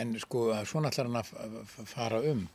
[0.00, 2.48] En sko, svona ætlar hann að fara um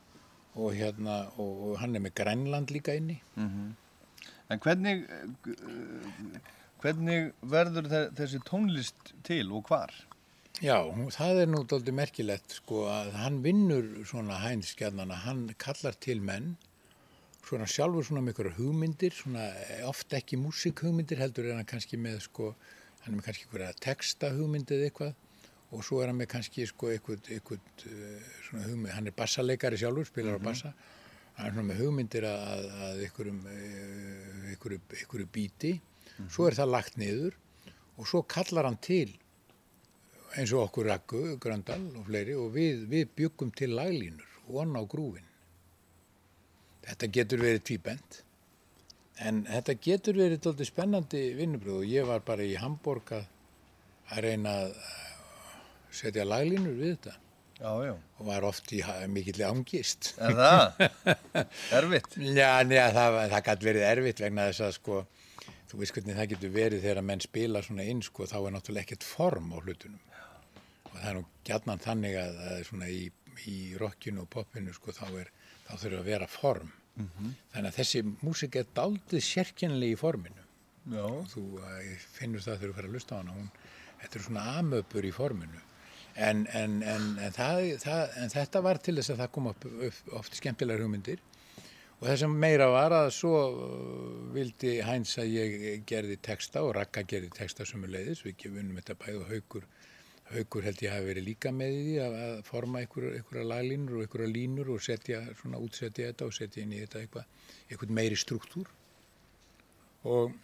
[0.57, 3.19] og hérna, og, hann er með Grænland líka inni.
[3.35, 3.75] Mhm.
[4.49, 5.01] En hvernig,
[5.45, 6.37] uh,
[6.81, 9.91] hvernig verður þe- þessi tónlist til og hvar?
[10.63, 10.77] Já,
[11.13, 16.55] það er nú doldið merkilegt sko að hann vinnur svona hænskjarnana, hann kallar til menn
[17.45, 21.95] svona sjálfur svona með ykkur hugmyndir, svona eh, oft ekki músikhugmyndir heldur er hann kannski
[22.01, 22.49] með sko,
[23.03, 25.13] hann er með kannski ykkur texta hugmyndið eitthvað
[25.71, 29.79] og svo er hann með kannski sko eitthvað, eitthvað uh, svona hugmynd, hann er bassaleikari
[29.81, 30.73] sjálfur, spilar á bassa,
[31.37, 35.75] hann er svona með hugmyndir að, að ykkurum, uh, ykkur, ykkur bíti,
[36.31, 37.35] svo er það lagt niður
[37.97, 39.09] og svo kallar hann til
[40.37, 44.83] eins og okkur Raggu, Gröndal og fleiri og við, við byggum til laglínur von á
[44.87, 45.25] grúfin.
[46.87, 48.21] Þetta getur verið tvíbent
[49.27, 53.25] en þetta getur verið doldið spennandi vinnubröð og ég var bara í Hamburg að,
[54.23, 54.77] reyna að
[55.93, 57.15] setja laglínur við þetta.
[57.57, 57.93] Já, já.
[58.19, 60.11] Og var oft í mikilli angist.
[60.21, 60.81] Er það?
[61.79, 62.17] Erfitt?
[62.21, 64.99] Já, neða, það, það gæti verið erfitt vegna þess að sko,
[65.71, 68.85] þú veist hvernig það getur verið þegar menn spila svona inn sko, þá er náttúrulega
[68.85, 70.03] ekkert form á hlutunum.
[70.91, 73.01] Og það er nú gjarnan þannig að, að svona í,
[73.49, 75.31] í rockinu og popinu sko, þá, er,
[75.65, 76.75] þá þurfa að vera form.
[76.97, 77.33] Mhm.
[77.53, 80.45] Þannig að þessi músik er daldið sérkennileg í forminu.
[80.93, 81.07] Já.
[81.33, 81.79] Þú uh,
[82.15, 83.35] finnur það þegar þú fyrir að lusta á hana.
[83.37, 83.49] Hún,
[84.03, 85.63] þetta er svona amöpur í forminu.
[86.17, 90.13] En, en, en, það, það, en þetta var til þess að það kom upp, upp
[90.17, 91.21] oft skemmtilegar hugmyndir.
[91.97, 96.75] Og það sem meira var að svo uh, vildi Hæns að ég gerði texta og
[96.77, 98.21] Raka gerði texta sömuleiðis.
[98.25, 99.65] Við gefunum þetta bæði og haukur,
[100.33, 104.33] haukur held ég hafi verið líka með því að, að forma einhverja laglínur og einhverja
[104.33, 107.31] línur og setja, svona útsetja þetta og setja inn í þetta eitthvað,
[107.69, 108.69] eitthvað meiri struktúr.
[110.05, 110.37] Og,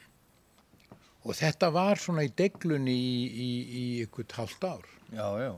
[1.24, 4.90] og þetta var svona í deglunni í, í, í eitthvað hálft ár.
[5.14, 5.54] Já, já.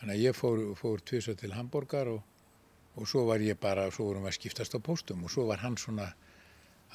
[0.00, 2.22] Þannig að ég fór, fór tvisa til Hamburgar og,
[2.96, 5.62] og svo var ég bara, svo vorum við að skiptast á póstum og svo var
[5.64, 6.10] hann svona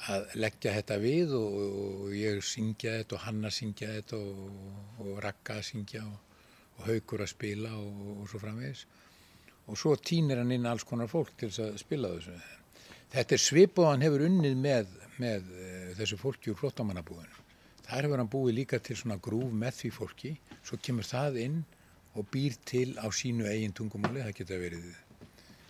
[0.08, 4.56] að leggja þetta við og, og ég syngja þetta og hann að syngja þetta og,
[5.04, 6.40] og Ragga að syngja og,
[6.78, 8.86] og Haukur að spila og, og svo framvegis.
[9.70, 12.38] Og svo týnir hann inn alls konar fólk til þess að spila þessu.
[13.12, 17.41] Þetta er svipað og hann hefur unnið með, með uh, þessu fólki úr flottamannabúðinu.
[17.86, 20.32] Þar hefur hann búið líka til svona grúf með því fólki,
[20.62, 21.56] svo kemur það inn
[22.18, 24.86] og býr til á sínu eigin tungumáli, það geta verið,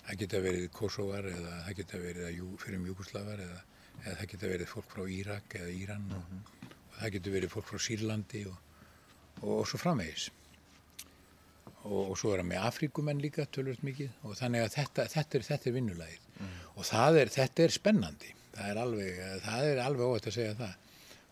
[0.08, 3.62] það geta verið Kosovar eða það geta verið fyrir Júkoslavar eða,
[4.02, 6.36] eða það geta verið fólk frá Írak eða Íran og,
[6.66, 8.60] og það geta verið fólk frá Sýrlandi og,
[9.40, 10.28] og, og svo framvegis.
[11.82, 15.38] Og, og svo er hann með Afríkumenn líka tölvöld mikið og þannig að þetta, þetta
[15.38, 16.28] er, þetta er vinnulagið.
[16.76, 20.78] Og það er, þetta er spennandi, það er alveg, það alveg óvægt að segja það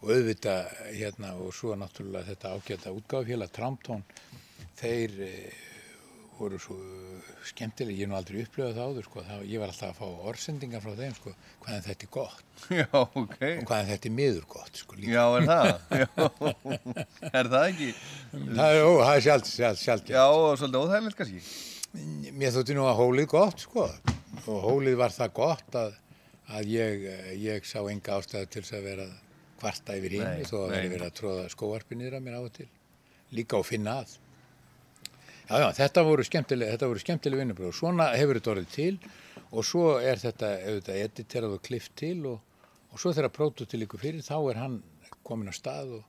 [0.01, 4.05] og auðvitað hérna og svo náttúrulega þetta ágæta útgáfélag Tramptón
[4.81, 5.33] þeir e,
[6.39, 6.77] voru svo
[7.45, 10.85] skemmtileg, ég nú aldrei upplöðað það áður sko, það, ég var alltaf að fá orðsendingar
[10.85, 13.37] frá þeim sko, hvaðan þetta er gott Já, ok.
[13.45, 15.01] og hvaðan þetta er miður gott sko.
[15.05, 15.71] Já, er það?
[16.01, 16.09] Já.
[17.31, 17.91] Er það ekki?
[18.33, 21.43] Það er, ó, það er sjálf, sjálf, sjálf Já, og svolítið óþægilegt kannski.
[22.41, 23.89] Mér þótti nú að hólið gott sko
[24.47, 25.97] og hólið var það gott að,
[26.57, 27.09] að ég,
[27.43, 29.09] ég sá enga ástæða til þess að vera
[29.61, 32.69] kvarta yfir hinn þó að vera verið að tróða skóarpinir að mér á og til.
[33.37, 34.16] Líka að finna að.
[35.51, 38.93] Já, já, þetta voru skemmtileg, þetta voru skemmtileg vinnubröð og svona hefur þetta orðið til
[39.51, 42.62] og svo er þetta auðvitað editerað og klift til og,
[42.95, 44.77] og svo þegar prótu til ykkur fyrir þá er hann
[45.27, 46.05] komin á stað og,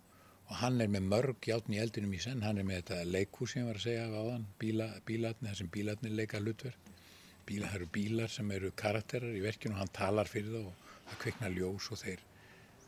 [0.50, 3.54] og hann er með mörg játn í eldinum í senn, hann er með þetta leikhús
[3.54, 6.90] sem ég var að segja af áðan, bíla, bílarnir, þar sem bílarnir leika hlutverk.
[7.50, 10.92] Bílar, það eru bílar sem eru karakterar í verkinu og hann talar fyrir það og
[11.10, 12.22] það kveikna ljós og þeir,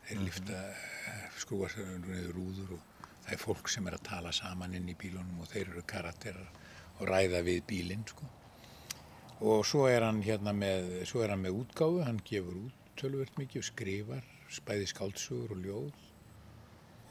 [0.08, 0.60] þeir lifta
[1.40, 4.96] skrúa sér niður rúður og það er fólk sem er að tala saman inn í
[5.00, 6.48] bílunum og þeir eru karakterar
[6.98, 8.28] og ræða við bílinn sko.
[9.40, 13.38] og svo er hann hérna með svo er hann með útgáfu, hann gefur út tölvöld
[13.40, 16.02] mikið og skrifar spæði skáltsugur og ljóð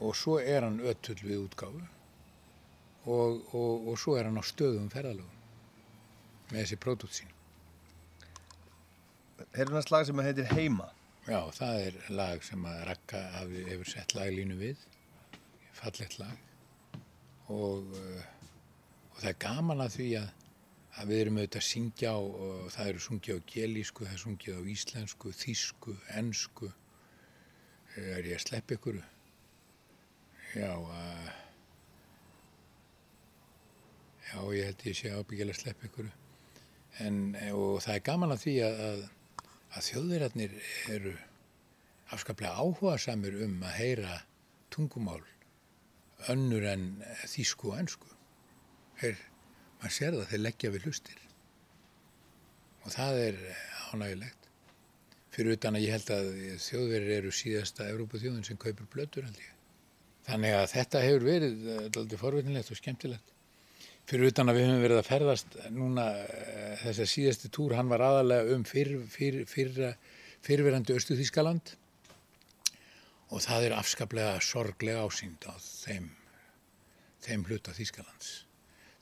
[0.00, 1.84] og svo er hann ötull við útgáfu
[3.04, 7.34] og, og, og svo er hann á stöðum ferðalögum með þessi pródútt sín
[9.54, 10.88] Heyrðu hann slag sem heitir Heima.
[11.24, 14.82] Já, það er lag sem að Ragga hafi, hefur sett laglínu við,
[15.72, 16.98] fallegt lag
[17.48, 18.26] og, uh,
[19.08, 20.26] og það er gaman að því að,
[21.00, 24.22] að við erum auðvitað að syngja á, og það eru sungið á gelísku, það er
[24.26, 26.70] sungið á íslensku, þísku, ensku,
[28.04, 29.02] er ég að sleppa ykkur?
[30.52, 31.34] Já, uh,
[34.28, 36.14] já, ég held ég sé ábyggilega að sleppa ykkur.
[37.00, 37.20] En,
[37.56, 39.06] og það er gaman að því að,
[39.74, 40.56] að, þjóðverjarnir
[40.94, 41.14] eru
[42.14, 44.18] afskaplega áhuga samir um að heyra
[44.74, 45.22] tungumál
[46.30, 46.86] önnur en
[47.28, 48.10] þýsku og ennsku.
[49.00, 49.18] Þeir,
[49.80, 51.20] maður sér það, þeir leggja við hlustir.
[52.84, 53.42] Og það er
[53.90, 54.48] ánægilegt.
[55.34, 56.30] Fyrir utan að ég held að
[56.62, 59.50] þjóðverjar eru síðasta Evrópaþjóðin sem kaupir blötur held ég.
[60.24, 63.33] Þannig að þetta hefur verið alltaf forvitinlegt og skemmtilegt.
[64.04, 68.04] Fyrir utan að við höfum verið að ferðast núna uh, þessar síðasti túr, hann var
[68.04, 69.78] aðalega um fyrr, fyrr, fyrr,
[70.44, 71.72] fyrrverandi Östu Þískaland
[73.32, 76.10] og það er afskaplega sorglega ásýnd á þeim,
[77.24, 78.44] þeim hluta Þískalands.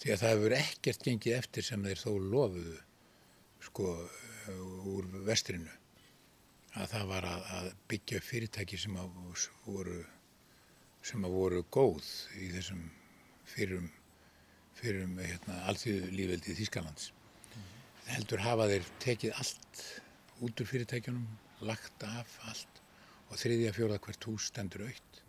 [0.02, 2.78] Því að það hefur ekkert gengið eftir sem þeir þó lofuðu
[3.62, 3.90] sko
[4.92, 5.70] úr vestrinu
[6.78, 9.18] að það var að, að byggja fyrirtæki sem að
[9.66, 9.98] voru,
[11.04, 12.08] sem að voru góð
[12.40, 12.86] í þessum
[13.52, 13.90] fyrrum
[14.82, 17.10] fyrir um hérna, alþjóðu lífveldið Þýskalands.
[18.10, 19.82] Heldur hafa þeir tekið allt
[20.42, 21.26] út úr fyrirtækjunum,
[21.68, 22.80] lagt af allt
[23.30, 25.20] og þriðja fjóða hvert hús stendur aukt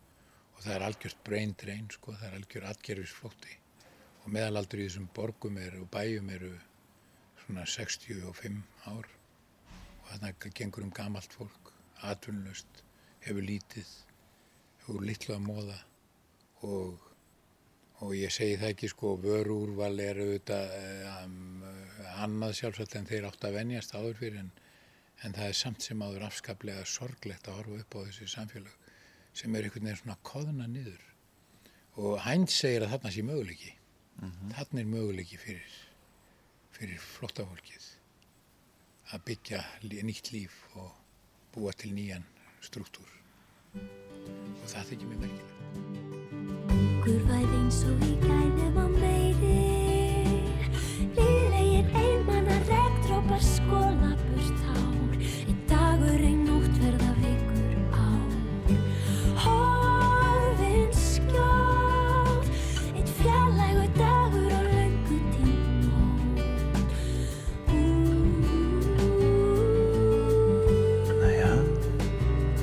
[0.55, 3.59] og það er algjört brain drain, sko, það er algjör atgerfisflótti
[4.23, 6.51] og meðalaldur í þessum borgum er, og bæjum eru
[7.43, 9.09] svona 65 ár.
[10.03, 11.73] Og þarna gengur um gamalt fólk,
[12.07, 12.83] atvinnlust,
[13.23, 13.89] hefur lítið,
[14.83, 15.79] hefur litlu að móða
[16.63, 17.12] og
[18.03, 20.73] og ég segi það ekki sko vörúrval er auðvitað
[21.23, 21.63] um,
[22.23, 24.51] annað sjálfsagt en þeir átt að venjast áður fyrir en,
[25.23, 28.91] en það er samt sem áður afskaplega sorglegt að horfa upp á þessi samfélag
[29.33, 30.99] sem er einhvern veginn svona koðuna niður.
[32.03, 33.73] Og Heinz segir að þarna sé möguleiki.
[34.19, 34.53] Mm -hmm.
[34.57, 35.79] þarna er möguleiki fyrir
[36.73, 37.89] fyrir flottafólkið
[39.13, 39.63] að byggja
[40.09, 40.91] nýtt líf og
[41.53, 42.25] búa til nýjan
[42.61, 43.09] struktúr.
[43.77, 45.52] Og það þykir mér merkilegt
[47.03, 49.55] Okkur væð eins og í gænum á meiri
[51.17, 55.17] Líðlegir einmanna regndrópar skóla burt hár
[55.49, 58.31] Einn dagur, einn nótt verða vikur ár
[59.43, 62.39] Horfin skjól
[62.95, 63.83] Einn fjarlægu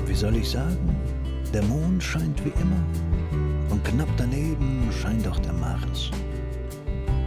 [0.07, 0.95] wie soll ich sagen?
[1.53, 3.00] Der Mond scheint wie immer.
[3.91, 6.11] Knapp daneben scheint auch der Mars.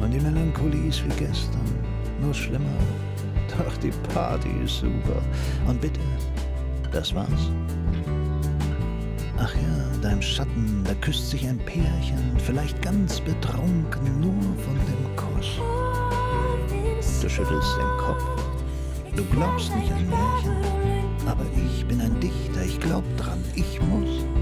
[0.01, 1.61] Und die Melancholie ist wie gestern,
[2.23, 2.79] nur schlimmer.
[3.59, 5.21] Doch die Party ist super.
[5.67, 6.01] Und bitte,
[6.91, 7.51] das war's.
[9.37, 14.79] Ach ja, da im Schatten, da küsst sich ein Pärchen, vielleicht ganz betrunken, nur von
[14.87, 15.61] dem Kuss.
[17.21, 18.25] Du schüttelst den Kopf.
[19.15, 20.57] Du glaubst nicht an Märchen.
[21.27, 24.34] Aber ich bin ein Dichter, ich glaub dran, ich muss.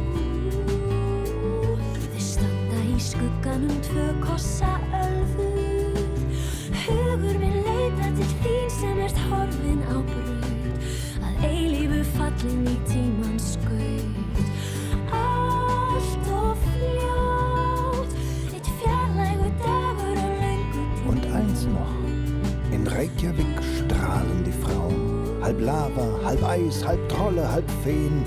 [3.13, 5.99] Skugganum tvö kossa ölfuð
[6.83, 10.87] Hugur minn leita til þín sem ert horfin á braut
[11.27, 14.43] Að eilífu fallin í tímans skaut
[15.13, 16.53] Allt og
[21.13, 21.95] Und eins noch.
[22.73, 25.43] In Reykjavik strahlen die Frauen.
[25.43, 28.25] Halb Lava, halb Eis, halb Trolle, halb Feen.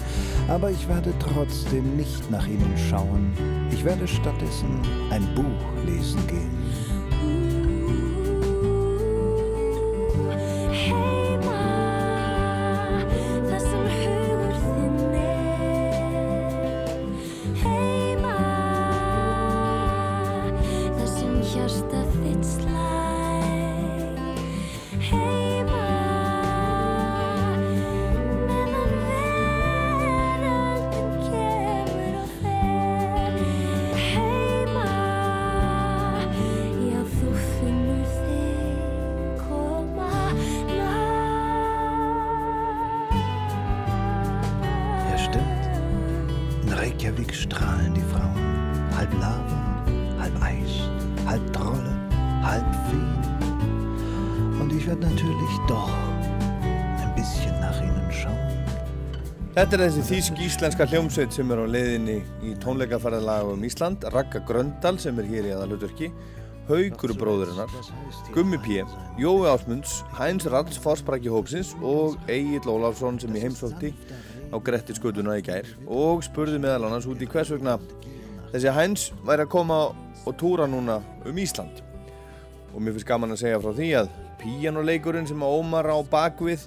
[0.47, 3.55] Aber ich werde trotzdem nicht nach ihnen schauen.
[3.76, 4.81] Ich werde stattdessen
[5.11, 6.64] ein Buch lesen gehen.
[59.76, 62.14] Þetta er þessi þýsk-íslenska hljómsveit sem er á leiðinni
[62.47, 66.07] í tónleikaferðalag um Ísland, Ragga Gröndal sem er hér í aðalutverki
[66.69, 67.73] Haugur bróðurinnar,
[68.31, 68.77] Gummi P,
[69.19, 73.91] Jói Ásmunds, Hæns Ralls fórsprækki hópsins og Egil Ólafsson sem ég heimsótti
[74.47, 77.76] á Gretti skutuna í gær og spurði meðal annars út í hvers vegna
[78.53, 79.81] þessi Hæns væri að koma
[80.23, 81.84] og túra núna um Ísland.
[82.72, 86.64] Og mér finnst gaman að segja frá því að píjánuleikurinn sem að Ómar á bakvið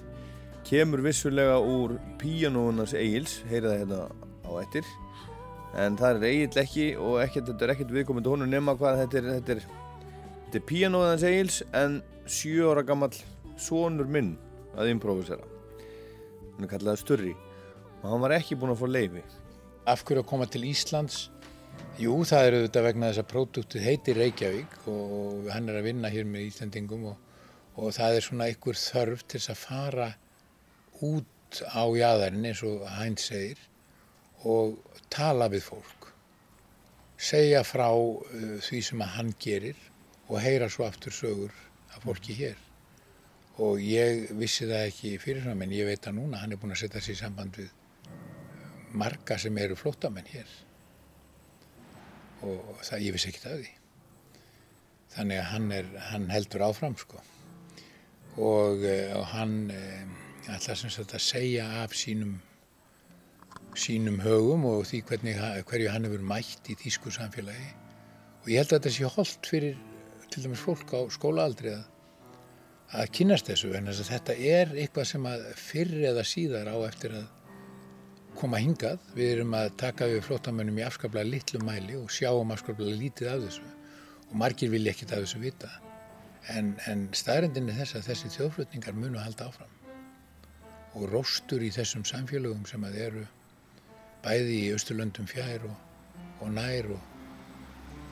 [0.67, 4.01] kemur vissulega úr píjanúunars Egils, heyrið það hérna
[4.45, 4.89] á ettir
[5.79, 9.19] en það er Egil ekki og ekkert, þetta er ekkert viðkomandi honum nema hvað þetta
[9.19, 9.65] er þetta er,
[10.45, 11.99] þetta er píjanúunars Egils en
[12.29, 13.11] sjö ára gammal
[13.59, 14.35] sonur minn
[14.79, 15.45] að improvisera
[16.55, 17.35] hann er kallaði Sturri
[18.01, 19.25] og hann var ekki búinn að fá leifi
[19.89, 21.29] Af hverju að koma til Íslands?
[21.97, 26.11] Jú, það er auðvitað vegna þess að próduktið heitir Reykjavík og hann er að vinna
[26.11, 27.15] hér með Íslandingum og,
[27.79, 30.09] og það er svona einhver þörf til þess að fara
[31.05, 33.59] út á jæðarinn eins og Hænt segir
[34.47, 34.77] og
[35.11, 36.09] tala við fólk.
[37.19, 38.21] Segja frá uh,
[38.63, 39.79] því sem að hann gerir
[40.29, 41.55] og heyra svo aftur sögur
[41.95, 42.55] af fólki hér.
[43.59, 46.85] Og ég vissi það ekki fyrirfram en ég veit að núna hann er búinn að
[46.85, 47.73] setja sig í samband við
[48.93, 50.53] marga sem eru flóttamenn hér
[52.45, 53.73] og það ég vissi ekkert af því
[55.15, 57.19] þannig að hann, er, hann heldur áfram sko
[58.39, 60.07] og, eh, og hann eh,
[60.55, 62.39] ætla sem sagt að segja af sínum
[63.77, 65.37] sínum högum og því hvernig,
[65.69, 67.69] hverju hann hefur mætt í þýsku samfélagi
[68.41, 69.77] og ég held að þetta sé holdt fyrir
[70.29, 71.83] til dæmis fólk á skólaaldri að,
[72.99, 76.77] að kynast þessu en þess að þetta er eitthvað sem að fyrr eða síðar á
[76.87, 77.27] eftir að
[78.39, 79.01] koma hingað.
[79.17, 83.43] Við erum að taka við flótamönnum í afskaplega litlu mæli og sjáum afskaplega lítið af
[83.47, 83.65] þessu
[84.29, 85.73] og margir vilja ekkert af þessu vita.
[86.53, 89.78] En, en staðrendin er þess að þessi þjóðflutningar munu að halda áfram
[90.95, 93.25] og róstur í þessum samfélögum sem að eru
[94.23, 95.77] bæði í Östurlöndum fjær og,
[96.43, 97.01] og nær og,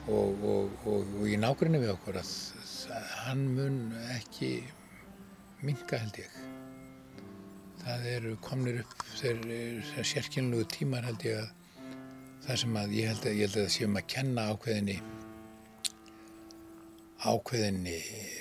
[0.08, 2.32] og, og, í nágrinni við okkur að
[3.24, 3.80] hann mun
[4.14, 4.52] ekki
[5.66, 6.38] minka held ég.
[7.82, 11.54] Það eru komnir upp þeir sérkynlugu tímar held ég að
[12.46, 14.98] það sem að ég held að, ég held að það séum að kenna ákveðinni
[17.18, 17.98] ákveðinni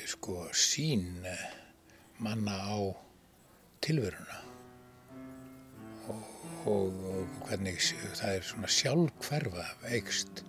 [0.07, 1.07] sko sín
[2.21, 3.06] manna á
[3.85, 4.39] tilveruna.
[6.07, 6.21] Og,
[6.69, 10.43] og, og hvernig það er svona sjálfhverfa eikst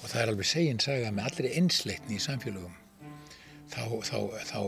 [0.00, 2.74] og það er alveg segin saga með allri einsleitni í samfélögum.
[3.72, 4.58] Þá, þá, þá,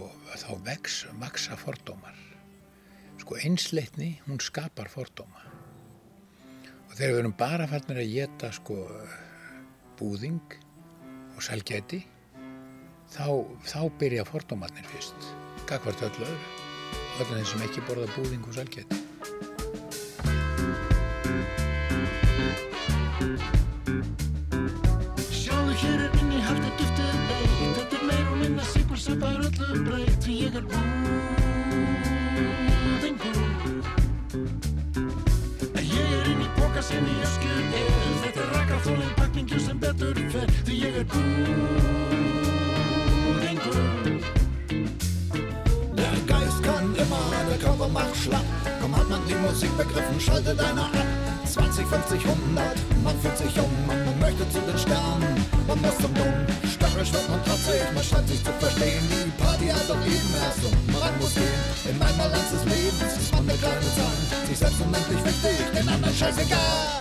[0.40, 2.16] þá vex, vaksa fordómar.
[3.20, 5.44] Sko einsleitni hún skapar fordóma.
[6.88, 8.80] Og þegar við erum bara fannir að geta sko
[10.00, 10.56] búðing
[11.36, 12.02] og selgæti
[13.12, 15.34] þá, byrja fordómarnir fyrst
[15.68, 16.65] gagvart öllu öðru
[17.16, 18.96] öllum þeim sem ekki borða búðing og selgæti
[25.32, 29.40] Sjáðu hér er inni haldið duftið veit Þetta er meir og minna sigur sem bara
[29.48, 31.06] öllu breytt Því ég er búðingur.
[35.86, 37.92] Ég er inn í boka sem í ösku er
[38.26, 40.48] Þetta er rakaþólinn pakningu sem betur fer.
[40.66, 42.35] Því ég er búðingur
[47.56, 48.44] der Körper macht schlapp.
[48.80, 51.06] Komm, hat man die Musik begriffen, schalte deiner ab.
[51.46, 56.12] 20, 50, 100, man fühlt sich um, man möchte zu den Sternen, man muss zum
[56.14, 56.34] Dumm.
[56.68, 59.04] Stachelisch wird man trotzig, man scheint sich zu verstehen.
[59.08, 61.62] Die Party hat doch eben erst und man muss gehen.
[61.88, 64.18] In einmal Land des Lebens ist man eine kleine Zahl.
[64.48, 66.95] Sich selbst unendlich wichtig, den anderen scheißegal.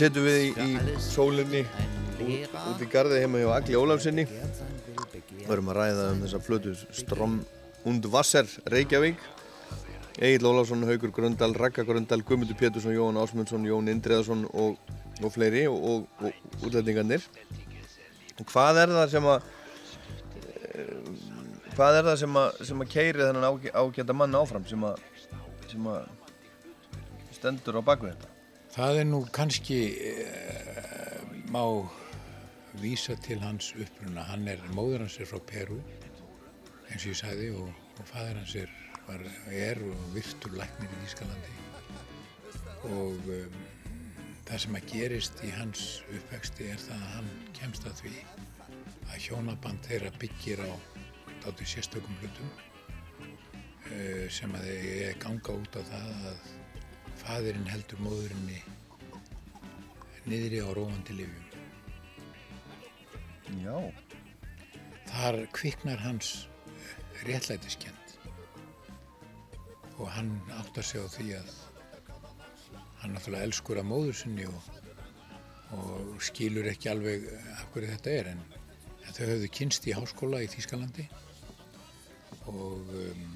[0.00, 1.62] Setjum við í, í sólinni
[2.20, 4.24] út, út í garði heima hjá Agli Ólafsinni
[5.50, 7.40] erum að ræða um þessa plötu Strom
[7.88, 9.20] und Wasser Reykjavík.
[10.20, 14.76] Egil Ólafsson, Haugur Gröndal, Ragga Gröndal, Guðmundur Pétursson, Jón Ásmundsson, Jón Indriðarsson og,
[15.24, 17.24] og fleiri og, og, og útlendingarnir.
[18.36, 19.46] Og hvað er það sem að
[20.74, 20.90] eh,
[21.78, 25.00] hvað er það sem að, sem að keiri þennan ágæ- ágæta mann áfram sem að,
[25.72, 26.04] sem að
[27.38, 28.29] stendur á bakvið þetta?
[28.70, 29.76] Það er nú kannski
[30.06, 31.64] uh, má
[32.78, 34.22] vísa til hans uppruna.
[34.28, 35.80] Hann er, móður hans er frá Peru,
[36.86, 38.70] eins og ég sagði, og, og fadur hans er,
[39.08, 41.56] var, er og virtur læknir í Ískalandi.
[42.92, 43.58] Og um,
[44.46, 48.14] það sem að gerist í hans uppvexti er það að hann kemst að því
[49.10, 50.70] að hjónaband þeirra byggir á
[51.42, 56.59] dátur sérstökum hlutum uh, sem að þeir ganga út á það að
[57.20, 58.60] fadirinn heldur móðurinni
[60.30, 61.46] niðri á róandi lifjum.
[63.64, 63.76] Já.
[65.10, 66.46] Þar kviknar hans
[67.26, 67.96] réttlætiskend
[70.00, 71.50] og hann áttar sig á því að
[73.00, 74.70] hann náttúrulega elskur að móður sinni og,
[75.76, 77.26] og skilur ekki alveg
[77.56, 78.40] af hverju þetta er en,
[79.04, 81.08] en þau höfðu kynst í háskóla í Þýskalandi
[82.48, 83.26] og, um,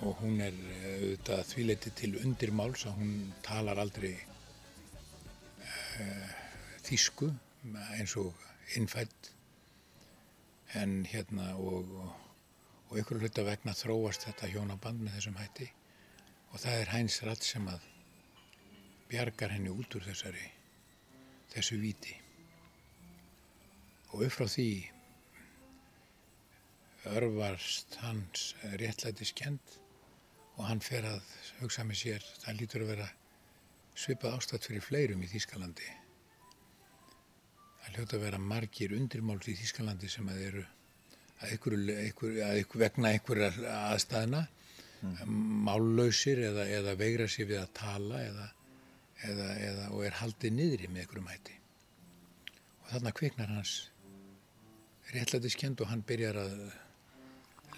[0.00, 0.54] og hún er
[0.90, 3.12] auðvitað þvíleiti til undirmáls að hún
[3.44, 4.14] talar aldrei
[6.00, 6.30] uh,
[6.86, 7.28] þýsku
[7.98, 8.32] eins og
[8.78, 9.32] innfætt
[10.80, 11.90] en hérna og,
[12.88, 15.68] og, ykkur hluta vegna þróast þetta hjónaband með þessum hætti.
[16.50, 17.84] Og það er Heinz Ratt sem að
[19.10, 20.46] bjargar henni út úr þessari
[21.50, 22.14] þessu viti
[24.10, 24.70] og upp frá því
[27.10, 29.79] örvarst hans réttlætiskend
[30.60, 31.32] og hann fer að
[31.62, 33.08] hugsa með sér það lítur að vera
[33.96, 35.88] svipað ástætt fyrir fleirum í Þýskalandi.
[37.80, 40.64] Það hljóta að vera margir undirmáls í Þýskalandi sem að eru
[41.40, 41.76] að ykkur,
[42.10, 44.42] ykkur, að ykkur vegna einhverjar aðstæðna
[45.64, 48.50] mállausir eða, eða veigra sér við að tala eða,
[49.30, 51.56] eða, eða, og er haldið niðri með einhverjum hætti.
[52.82, 53.74] Og þarna kviknar hans
[55.14, 56.58] réttlætiskend og hann byrjar að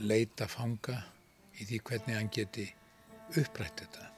[0.02, 0.98] leita fanga
[1.62, 2.66] í því hvernig hann geti
[3.38, 4.08] upprætt þetta.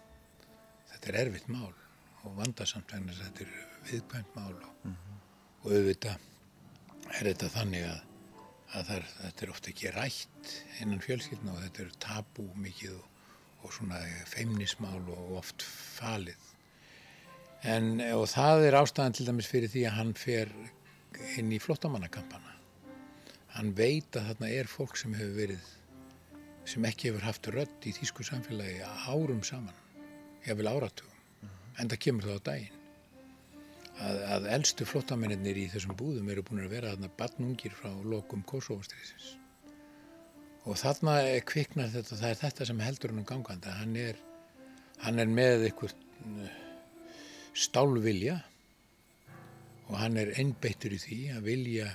[0.92, 1.72] Þetta er erfitt mál
[2.24, 3.54] og vandasamt vegna þetta er
[3.90, 4.94] viðkvæmt mál og,
[5.62, 6.30] og auðvitað
[7.18, 7.98] er þetta þannig að,
[8.72, 12.96] að það er, þetta er ofta ekki rætt innan fjölskyldna og þetta er tabú mikið
[12.96, 13.04] og,
[13.64, 14.00] og svona
[14.30, 16.50] feimnismál og oft falið.
[17.64, 20.50] En og það er ástæðan til dæmis fyrir því að hann fer
[21.38, 22.54] inn í flottamannakampana
[23.54, 25.66] hann veit að þarna er fólk sem hefur verið
[26.68, 28.80] sem ekki hefur haft rödd í þýsku samfélagi
[29.10, 29.76] árum saman,
[30.46, 31.50] ég vil áratugum
[31.80, 32.80] en það kemur það á daginn.
[33.94, 38.42] Að, að eldstu flottamennir í þessum búðum eru búin að vera þarna barnungir frá lokum
[38.42, 39.36] Kosovo-strísins
[40.64, 44.18] og þarna er kviknar þetta það er þetta sem heldur hann um ganganda hann er,
[45.04, 46.56] hann er með einhvern uh,
[47.54, 48.40] stálvilja
[49.88, 51.90] og hann er einbeittur í því að vilja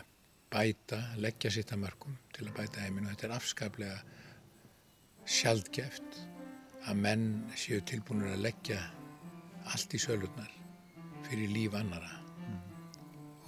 [0.50, 3.08] bæta, leggja sitt að mörgum til að bæta heiminn.
[3.08, 3.98] Og þetta er afskaplega
[5.30, 6.24] sjaldgeft
[6.90, 7.26] að menn
[7.60, 8.80] séu tilbúinur að leggja
[9.70, 10.50] allt í sölurnar
[11.28, 12.16] fyrir líf annara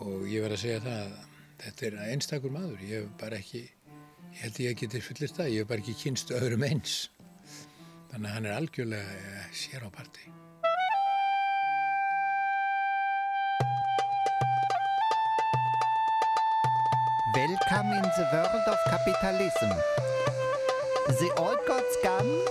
[0.02, 1.16] og ég verð að segja það að
[1.62, 2.84] þetta er einstakur maður.
[2.86, 5.98] Ég hef bara ekki ég held ég að geti fullist það, ég hef bara ekki
[6.02, 7.00] kynst öðrum eins.
[8.12, 10.30] Þannig að hann er algjörlega eh, sér á parti.
[17.32, 19.72] Welcome in the world of capitalism.
[21.08, 22.42] The old god's gone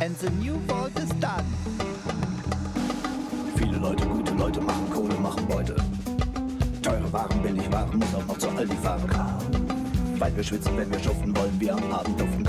[0.00, 1.44] and the new world is done.
[3.56, 5.76] Viele Leute, gute Leute machen Kohle, machen Beute.
[6.82, 9.08] Teure Waren, billig Waren, muss auch noch zu Aldi fahren.
[10.18, 12.48] Weil wir schwitzen, wenn wir schuften, wollen wir am Abend duften.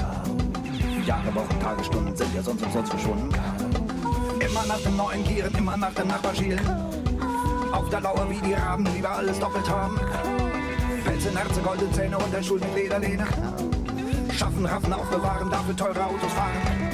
[1.06, 3.30] Jahre, Wochen, Tage, Stunden sind ja sonst umsonst verschwunden.
[4.39, 6.68] Immer nach dem neuen Gieren, immer nach dem Nachbar schielen.
[7.72, 9.99] Auf der Lauer wie die Raben, lieber alles doppelt haben.
[11.06, 13.27] Pelze, Nerze, goldene Zähne und ein Stuhl mit Lederlehne.
[14.38, 16.90] Schaffen, raffen, aufbewahren, dafür teure Autos fahren.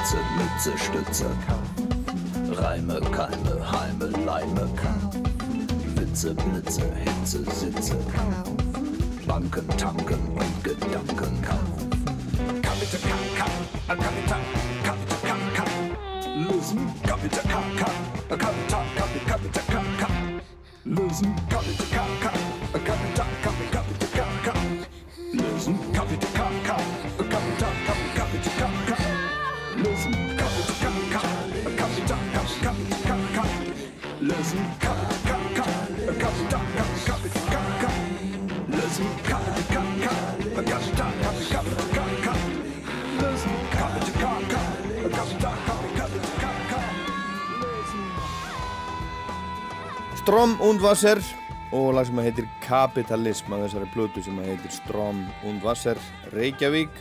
[0.00, 1.26] Mütze, Mütze, Stütze.
[2.58, 4.66] Reime, Keime, Heime, Leime.
[5.94, 7.96] Witze, Blitze, Hitze, Sitze.
[9.26, 11.42] Banken, Tanken und Gedanken.
[12.62, 13.00] Kapital,
[13.36, 13.50] Kapital,
[13.86, 14.40] Kapital,
[14.82, 15.68] Kapital, Kapital.
[16.48, 16.80] Lösen.
[17.06, 18.84] Kapital, Kapital, Kapital,
[19.26, 20.40] Kapital, Kapital.
[20.86, 21.49] Lösen.
[50.40, 51.18] Strom und Wasser
[51.68, 55.98] og lag sem heitir Kapitalism að þessari plötu sem heitir Strom und Wasser
[56.32, 56.94] Reykjavík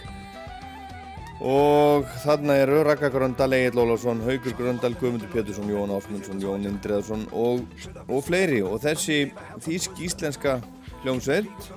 [1.39, 7.23] og þarna er Raka Gröndal, Egil Ólafsson, Haugur Gröndal, Guðmundur Pétursson, Jón Ásmundsson, Jón Indreðarsson
[7.31, 7.63] og,
[8.09, 9.29] og fleiri og þessi
[9.63, 10.57] þýsk-íslenska
[11.05, 11.69] hljómsveit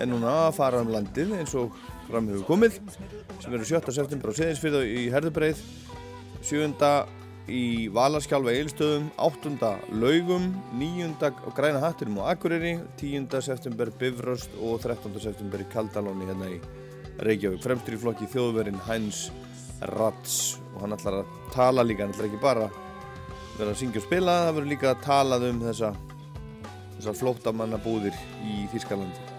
[0.00, 1.76] er núna að fara um landið eins og
[2.08, 2.80] fram hefur komið
[3.44, 3.94] sem eru 7.
[3.94, 5.62] september á Seðinsfyrðu í Herðubreið
[6.42, 6.74] 7
[7.46, 9.52] í Valarskjálfa eilstöðum, 8.
[9.94, 10.48] laugum,
[10.78, 11.30] 9.
[11.54, 13.28] græna hattinum á Akureyri, 10.
[13.44, 15.14] september Bifröst og 13.
[15.22, 16.58] september í Kaldalóni hérna í
[17.22, 17.62] Reykjavík.
[17.62, 19.28] Fremstur í flokki þjóðverinn Hans
[19.94, 22.66] Ratz og hann ætlar að tala líka, hann ætlar ekki bara
[23.56, 25.94] verið að syngja og spila, það verið líka að talað um þessa,
[26.98, 29.32] þessa flóttamannabúðir í Þýrskalandi.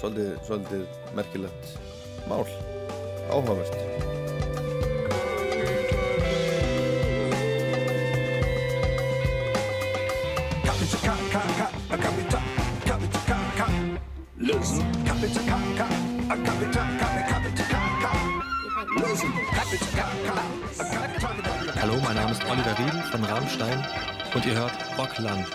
[0.00, 1.78] Svolítið, svolítið merkilegt
[2.30, 2.44] mál,
[3.30, 4.13] áhugavert.
[10.84, 12.42] Kapital, K, K, K, Kapital,
[12.84, 13.64] Kapital, K, K,
[14.36, 14.84] lösen.
[15.06, 15.82] Kapital, K, K,
[16.44, 18.06] Kapital, K, Kapital, K, K,
[19.00, 19.32] lösen.
[19.54, 23.82] Kapital, K, K, Kapital, Hallo, mein Name ist Oliver Rieden von Rammstein
[24.34, 25.46] und ihr hört Rockland.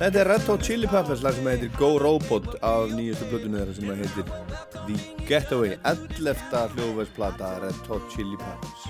[0.00, 3.66] Þetta er Red Hot Chili Peppers lag sem heitir Go Robot af nýjastu blödu með
[3.66, 4.30] þeirra sem heitir
[4.86, 6.54] The Getaway 11.
[6.72, 8.86] hljóðværsplata Red Hot Chili Peppers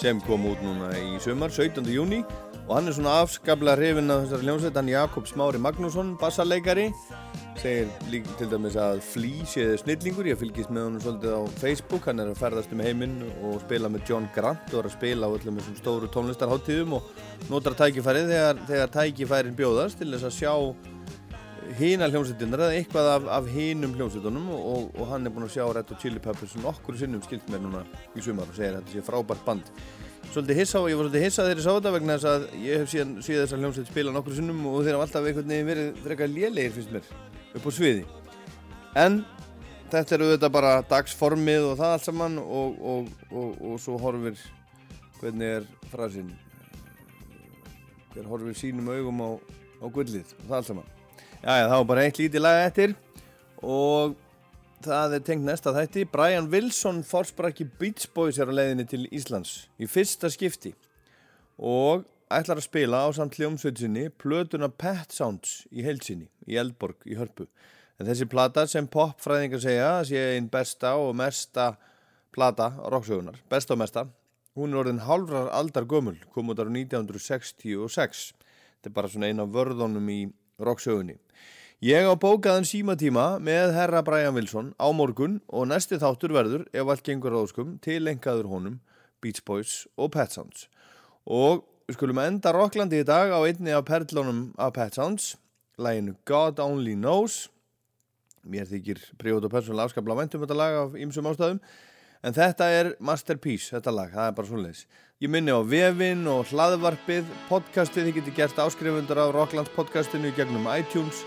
[0.00, 1.84] sem kom út núna í sömar, 17.
[1.92, 2.22] júni
[2.62, 6.88] og hann er svona afskabla hrifin af þessari hljómsveit hann Jakob Smári Magnússon, bassarleikari
[7.62, 12.04] segir líka til dæmis að Flea séði snillingur, ég fylgist með honum svolítið á Facebook,
[12.08, 13.16] hann er að ferðast um heiminn
[13.46, 17.08] og spila með John Grant og er að spila á öllum þessum stóru tónlistarháttíðum og
[17.50, 20.54] notar tækifærið þegar, þegar tækifærin bjóðast til þess að sjá
[21.78, 25.64] hína hljómsveitinnar eða eitthvað af, af hínum hljómsveitunum og, og hann er búinn að sjá
[25.66, 27.82] Red Hot Chili Peppers nokkur sinnum skilt mér núna
[28.16, 29.72] í sumar og segir að þetta sé frábært band.
[30.32, 32.82] Svolítið hissa og ég var svolítið hissa þegar ég sá þetta vegna þess að ég
[32.82, 36.00] hef síðan síðan þessar hljómsveit spila nokkur sinnum og þeir hafa alltaf einhvern veginn verið
[36.04, 37.12] frekar lélegir finnst mér
[37.58, 38.04] upp á sviði
[38.98, 39.22] en
[39.92, 44.38] þetta eru þetta bara dagsformið og það allt saman og, og, og, og svo horfir
[45.18, 46.30] hvernig er frasinn
[48.14, 49.30] hver horfir sínum augum á,
[49.82, 50.94] á gullið og það allt saman
[51.38, 52.96] Jæja, það var bara eitt lítið lag eftir
[53.62, 54.16] og
[54.82, 56.06] það er tengt næsta þætti.
[56.10, 60.74] Brian Wilson fórsprakki Beach Boys er á leiðinni til Íslands í fyrsta skipti
[61.58, 67.16] og ætlar að spila á samt hljómsveitinni plötuna Pet Sounds í heilsinni í Eldborg í
[67.16, 67.46] Hörpu.
[67.98, 71.72] En þessi plata sem popfræðingar segja sé einn besta og mesta
[72.34, 74.04] plata rocksögunar, besta og mesta.
[74.58, 78.32] Hún er orðin hálfrar aldar gömul, kom út ára 1966.
[78.78, 80.20] Þetta er bara svona eina vörðunum í
[80.62, 81.16] rocksögunni.
[81.82, 86.90] Ég á bókaðan símatíma með herra Brian Wilson á morgun og næsti þáttur verður, ef
[86.90, 88.80] allt gengur ráðskum, til engaður honum,
[89.22, 90.66] Beach Boys og Pet Sounds.
[91.22, 95.38] Og við skulum enda Rocklandi í dag á einni af perlunum af Pet Sounds,
[95.80, 97.46] læginu God Only Knows.
[98.44, 101.62] Mér þykir prívat og persónulega afskapla væntum þetta lag af ýmsum ástæðum.
[102.20, 104.84] En þetta er Masterpiece, þetta lag, það er bara svoleiðis.
[105.24, 110.68] Ég minni á vefin og hlaðvarpið, podcastið, þið getur gert áskrifundur af Rocklands podcastinu gegnum
[110.76, 111.24] iTunes.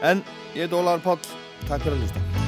[0.00, 0.24] En
[0.56, 1.32] ég heit Ólaður Páll,
[1.66, 2.47] takk fyrir að hlusta.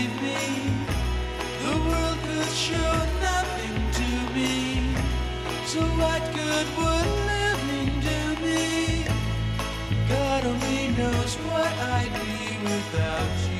[2.73, 4.95] you're nothing to me.
[5.65, 9.05] So what good would living do me?
[10.09, 13.50] God only knows what I'd be without you.